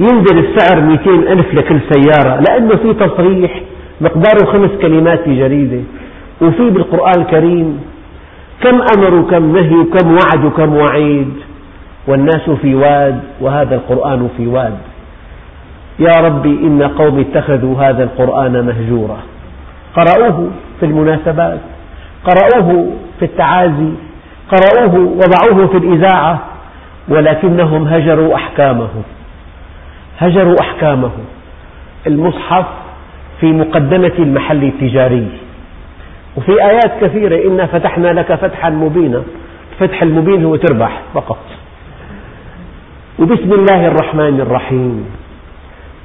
[0.00, 3.60] ينزل السعر 200 ألف لكل سيارة لأنه في تصريح
[4.00, 5.80] مقداره خمس كلمات في جريدة
[6.42, 7.80] وفي بالقرآن الكريم
[8.62, 11.32] كم أمر وكم نهي وكم وعد وكم وعيد.
[12.06, 14.78] والناس في واد وهذا القرآن في واد.
[15.98, 19.18] يا ربي إن قوم اتخذوا هذا القرآن مهجورا.
[19.96, 20.50] قرأوه
[20.80, 21.60] في المناسبات
[22.24, 23.90] قرأوه في التعازي
[24.50, 26.38] قرأوه وضعوه في الإذاعة
[27.08, 28.88] ولكنهم هجروا أحكامه
[30.18, 31.10] هجروا أحكامه
[32.06, 32.66] المصحف
[33.40, 35.28] في مقدمة المحل التجاري.
[36.36, 39.22] وفي آيات كثيرة إنا فتحنا لك فتحا مبينا.
[39.72, 41.38] الفتح المبين هو تربح فقط.
[43.18, 45.06] وبسم الله الرحمن الرحيم.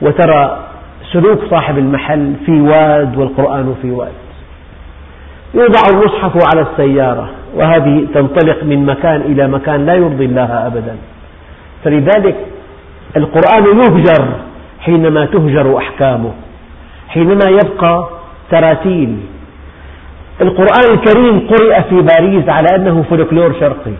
[0.01, 0.59] وترى
[1.14, 4.12] سلوك صاحب المحل في واد والقرآن في واد.
[5.53, 10.95] يوضع المصحف على السيارة وهذه تنطلق من مكان إلى مكان لا يرضي الله أبدا.
[11.84, 12.36] فلذلك
[13.18, 14.28] القرآن يهجر
[14.80, 16.32] حينما تهجر أحكامه
[17.09, 18.09] حينما يبقى
[18.51, 19.18] تراتيل.
[20.41, 23.93] القرآن الكريم قرئ في باريس على أنه فولكلور شرقي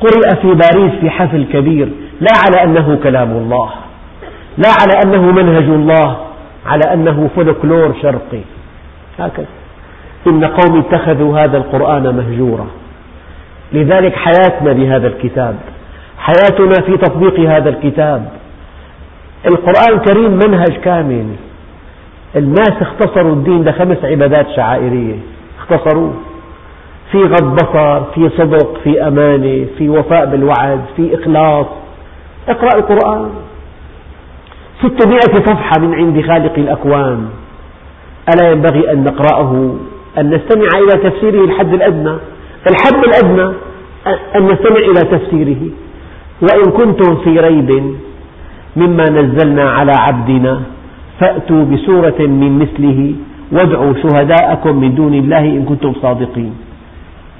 [0.00, 1.88] قرئ في باريس في حفل كبير.
[2.20, 3.70] لا على أنه كلام الله
[4.58, 6.16] لا على أنه منهج الله
[6.66, 8.40] على أنه فولكلور شرقي.
[9.18, 9.46] هكذا.
[10.26, 12.66] إن قومي اتخذوا هذا القرآن مهجورا.
[13.72, 15.56] لذلك حياتنا بهذا الكتاب
[16.18, 18.28] حياتنا في تطبيق هذا الكتاب.
[19.46, 21.26] القرآن الكريم منهج كامل.
[22.36, 25.16] الناس اختصروا الدين لخمس عبادات شعائرية.
[25.58, 26.14] اختصروه.
[27.12, 31.66] في غض بصر في صدق في أمانة في وفاء بالوعد في إخلاص.
[32.48, 33.30] اقرأ القرآن.
[34.78, 37.28] ستمائة صفحة من عند خالق الأكوان.
[38.34, 39.76] ألا ينبغي أن نقرأه
[40.18, 42.16] أن نستمع إلى تفسيره الحد الأدنى.
[42.70, 43.54] الحد الأدنى
[44.36, 45.62] أن نستمع إلى تفسيره.
[46.42, 47.96] وإن كنتم في ريب
[48.76, 50.62] مما نزلنا على عبدنا
[51.20, 53.14] فأتوا بسورة من مثله
[53.52, 56.54] وادعوا شهداءكم من دون الله إن كنتم صادقين.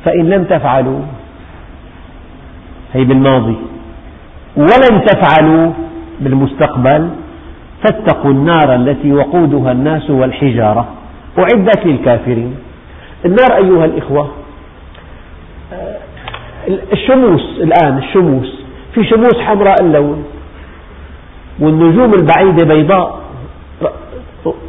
[0.05, 1.01] فإن لم تفعلوا
[2.93, 3.57] هي بالماضي
[4.57, 5.73] ولن تفعلوا
[6.21, 7.11] بالمستقبل
[7.85, 10.89] فاتقوا النار التي وقودها الناس والحجارة.
[11.39, 12.57] أعدت للكافرين.
[13.25, 14.31] النار أيها الإخوة
[16.93, 20.25] الشموس الآن الشموس في شموس حمراء اللون
[21.61, 23.21] والنجوم البعيدة بيضاء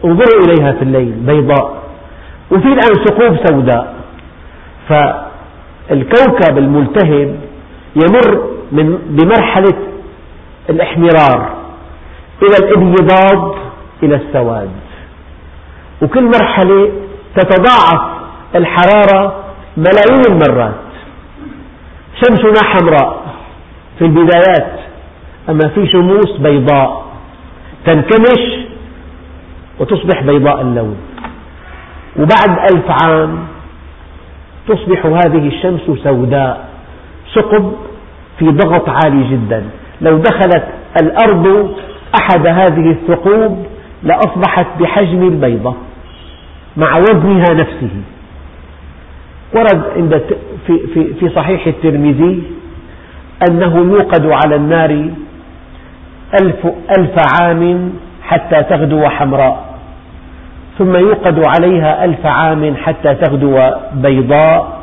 [0.05, 1.83] انظروا إليها في الليل بيضاء.
[2.51, 3.95] وفي الآن ثقوب سوداء.
[4.89, 7.35] فالكوكب الملتهب
[7.95, 9.77] يمر من بمرحلة
[10.69, 11.55] الإحمرار
[12.43, 13.55] إلى الانبضاض
[14.03, 14.69] إلى السواد.
[16.01, 16.91] وكل مرحلة
[17.35, 18.01] تتضاعف
[18.55, 19.43] الحرارة
[19.77, 20.75] ملايين المرات.
[22.15, 23.23] شمسنا حمراء
[23.99, 24.79] في البدايات
[25.49, 27.05] أما في شموس بيضاء
[27.85, 28.65] تنكمش
[29.79, 30.97] وتصبح بيضاء اللون.
[32.15, 33.47] وبعد ألف عام
[34.67, 36.69] تصبح هذه الشمس سوداء
[37.35, 37.73] ثقب
[38.39, 39.63] في ضغط عالي جدا.
[40.01, 40.63] لو دخلت
[41.01, 41.75] الأرض
[42.19, 43.65] أحد هذه الثقوب
[44.03, 45.75] لأصبحت بحجم البيضة
[46.77, 47.89] مع وزنها نفسه.
[49.55, 50.21] ورد عند
[50.67, 52.43] في, في, في صحيح الترمذي
[53.49, 55.09] أنه يوقد على النار
[56.41, 56.67] ألف,
[56.97, 59.75] ألف عام حتى تغدو حمراء
[60.77, 64.74] ثم يوقد عليها ألف عام حتى تغدو بيضاء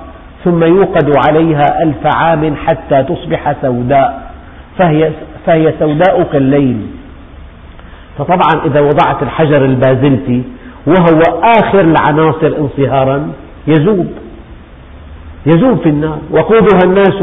[0.44, 4.32] ثم يوقد عليها ألف عام حتى تصبح سوداء.
[4.78, 5.10] فهي,
[5.46, 6.86] فهي سوداء كالليل.
[8.18, 10.42] فطبعا إذا وضعت الحجر البازلتي
[10.86, 13.32] وهو آخر العناصر انصهارا
[13.66, 14.06] يذوب
[15.46, 16.18] يذوب في النار.
[16.30, 17.22] وقودها الناس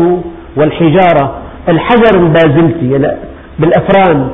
[0.55, 1.35] والحجارة.
[1.69, 3.15] الحجر البازلتي
[3.59, 4.29] بالأفران.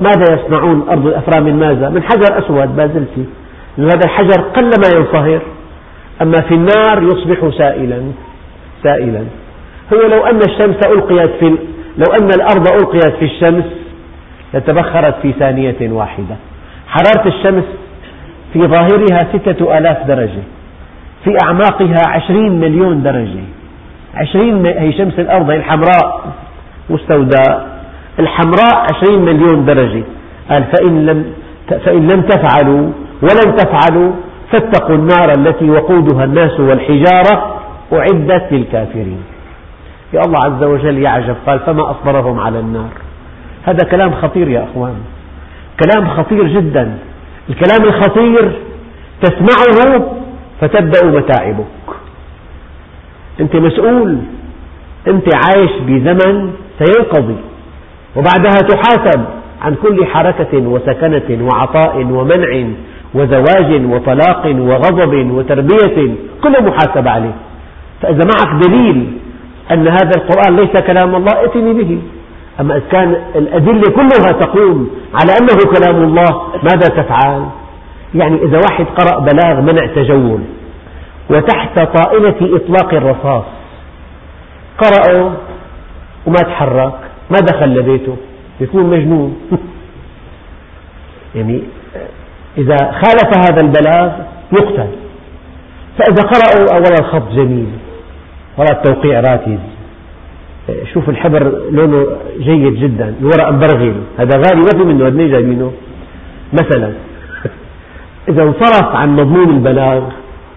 [0.00, 3.24] ماذا يصنعون أرض الأفران من ماذا؟ من حجر أسود بازلتي
[3.78, 5.40] هذا الحجر قلما ينصهر.
[6.22, 8.02] أما في النار يصبح سائلا
[8.82, 9.24] سائلا.
[9.92, 11.56] هو لو أن الشمس ألقيت في
[11.98, 13.64] لو أن الأرض ألقيت في الشمس
[14.54, 16.36] لتبخرت في ثانية واحدة.
[16.88, 17.64] حرارة الشمس
[18.52, 20.42] في ظاهرها ستة آلاف درجة
[21.24, 23.44] في أعماقها عشرين مليون درجة.
[24.14, 26.32] عشرين هي شمس الأرض هي الحمراء
[26.90, 27.80] والسوداء
[28.18, 30.02] الحمراء عشرين مليون درجة.
[30.50, 31.32] قال فإن لم,
[31.68, 32.90] فإن لم تفعلوا
[33.22, 34.12] ولن تفعلوا
[34.52, 37.60] فاتقوا النار التي وقودها الناس والحجارة
[37.92, 39.22] أعدت للكافرين.
[40.12, 42.90] يا الله عز وجل يعجب قال فما أصبرهم على النار.
[43.64, 44.94] هذا كلام خطير يا أخوان.
[45.84, 46.98] كلام خطير جدا.
[47.48, 48.58] الكلام الخطير
[49.22, 50.06] تسمعه
[50.60, 51.66] فتبدأ متاعبك.
[53.40, 54.18] أنت مسؤول
[55.08, 57.36] أنت عايش بزمن سينقضي
[58.16, 59.24] وبعدها تحاسب
[59.62, 62.68] عن كل حركة وسكنة وعطاء ومنع
[63.14, 67.34] وزواج وطلاق وغضب وتربية كله محاسبة عليه.
[68.02, 69.18] فإذا معك دليل
[69.72, 71.98] أن هذا القرآن ليس كلام الله ائتني به.
[72.60, 77.46] أما إذا كان الأدلة كلها تقوم على أنه كلام الله ماذا تفعل؟
[78.14, 80.40] يعني إذا واحد قرأ بلاغ منع تجول
[81.30, 83.44] وتحت طائلة إطلاق الرصاص
[84.78, 85.32] قرأه
[86.26, 86.98] وما تحرك
[87.30, 88.16] ما دخل لبيته؟
[88.60, 89.36] يكون مجنون.
[91.34, 91.62] يعني
[92.58, 94.10] إذا خالف هذا البلاغ
[94.52, 94.90] يقتل.
[95.98, 97.68] فإذا قرأوا أولا الخط جميل
[98.58, 99.58] وراء التوقيع راكز
[100.94, 102.06] شوف الحبر لونه
[102.38, 105.72] جيد جدا الورق مبرغل هذا غالي ما في منه قد جايبينه
[106.52, 106.92] مثلا
[108.28, 110.02] إذا انصرف عن مضمون البلاغ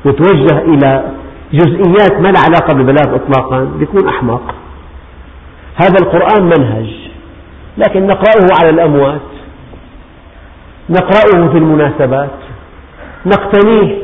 [0.06, 1.04] وتوجه إلى
[1.54, 4.56] جزئيات ما لها علاقة بالبلاغ إطلاقا بيكون أحمق.
[5.76, 6.90] هذا القرآن منهج
[7.78, 9.33] لكن نقرأه على الأموات.
[10.90, 12.30] نقرأه في المناسبات
[13.26, 13.98] نقتنيه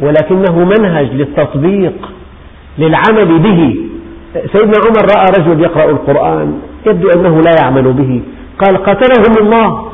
[0.00, 2.10] ولكنه منهج للتطبيق
[2.78, 3.76] للعمل به.
[4.52, 8.22] سيدنا عمر رأى رجل يقرأ القرآن يبدو أنه لا يعمل به.
[8.58, 9.92] قال قتلهم الله.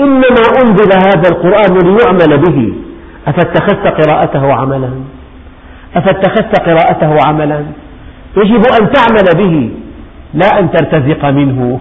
[0.00, 2.72] إنما أنزل هذا القرآن ليعمل به.
[3.26, 4.90] أفاتخذت قراءته عملا؟
[5.96, 7.64] أفاتخذت قراءته عملا؟
[8.36, 9.70] يجب أن تعمل به
[10.34, 11.80] لا أن ترتزق منه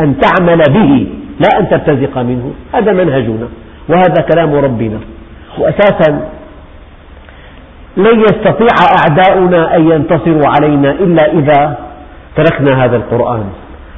[0.00, 1.06] أن تعمل به.
[1.40, 2.52] لا أن ترتزق منه.
[2.72, 3.48] هذا منهجنا
[3.88, 4.98] وهذا كلام ربنا.
[5.58, 6.28] وأساسا
[7.96, 11.78] لن يستطيع أعداؤنا أن ينتصروا علينا إلا إذا
[12.36, 13.44] تركنا هذا القرآن.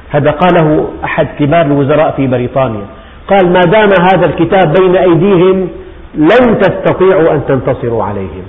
[0.09, 2.85] هذا قاله أحد كبار الوزراء في بريطانيا.
[3.27, 5.67] قال ما دام هذا الكتاب بين أيديهم
[6.15, 8.43] لن تستطيعوا أن تنتصروا عليهم.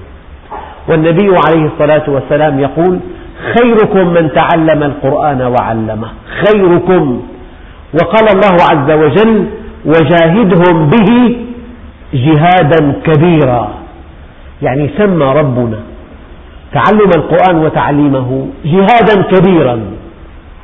[0.89, 3.01] والنبي عليه الصلاة والسلام يقول
[3.59, 6.09] خيركم من تعلم القرآن وعلمه.
[6.47, 7.22] خيركم.
[7.95, 9.47] وقال الله عز وجل
[9.84, 11.37] وجاهدهم به
[12.14, 13.68] جهادا كبيرا.
[14.62, 15.78] يعني سمى ربنا
[16.72, 19.80] تعلم القرآن وتعليمه جهادا كبيرا.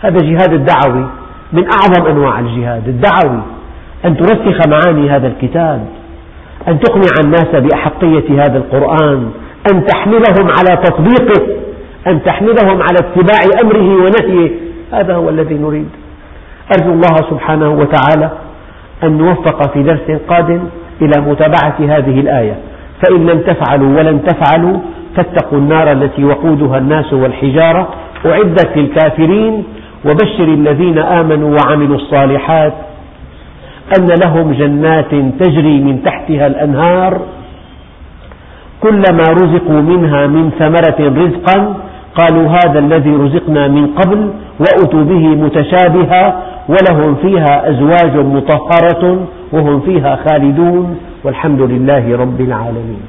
[0.01, 1.07] هذا جهاد الدعوي
[1.53, 2.89] من أعظم أنواع الجهاد.
[2.89, 3.43] الدعوي
[4.05, 5.87] أن ترسخ معاني هذا الكتاب
[6.69, 9.31] أن تقنع الناس بأحقية هذا القرآن
[9.73, 11.47] أن تحملهم على تطبيقه
[12.07, 14.51] أن تحملهم على اتباع أمره ونهيه.
[14.93, 15.89] هذا هو الذي نريد.
[16.77, 18.31] أرجو الله سبحانه وتعالى
[19.05, 20.61] أن نوفق في درس قادم
[21.03, 22.57] إلى متابعة هذه الآية.
[23.03, 24.79] فإن لم تفعلوا ولن تفعلوا
[25.17, 27.89] فاتقوا النار التي وقودها الناس والحجارة
[28.27, 29.65] أعدت للكافرين
[30.05, 32.73] وبشر الذين آمنوا وعملوا الصالحات
[33.99, 35.11] أن لهم جنات
[35.41, 37.21] تجري من تحتها الأنهار
[38.83, 41.75] كلما رزقوا منها من ثمرة رزقا
[42.15, 50.17] قالوا هذا الذي رزقنا من قبل وأتوا به متشابها ولهم فيها أزواج مطهرة وهم فيها
[50.29, 53.03] خالدون والحمد لله رب العالمين.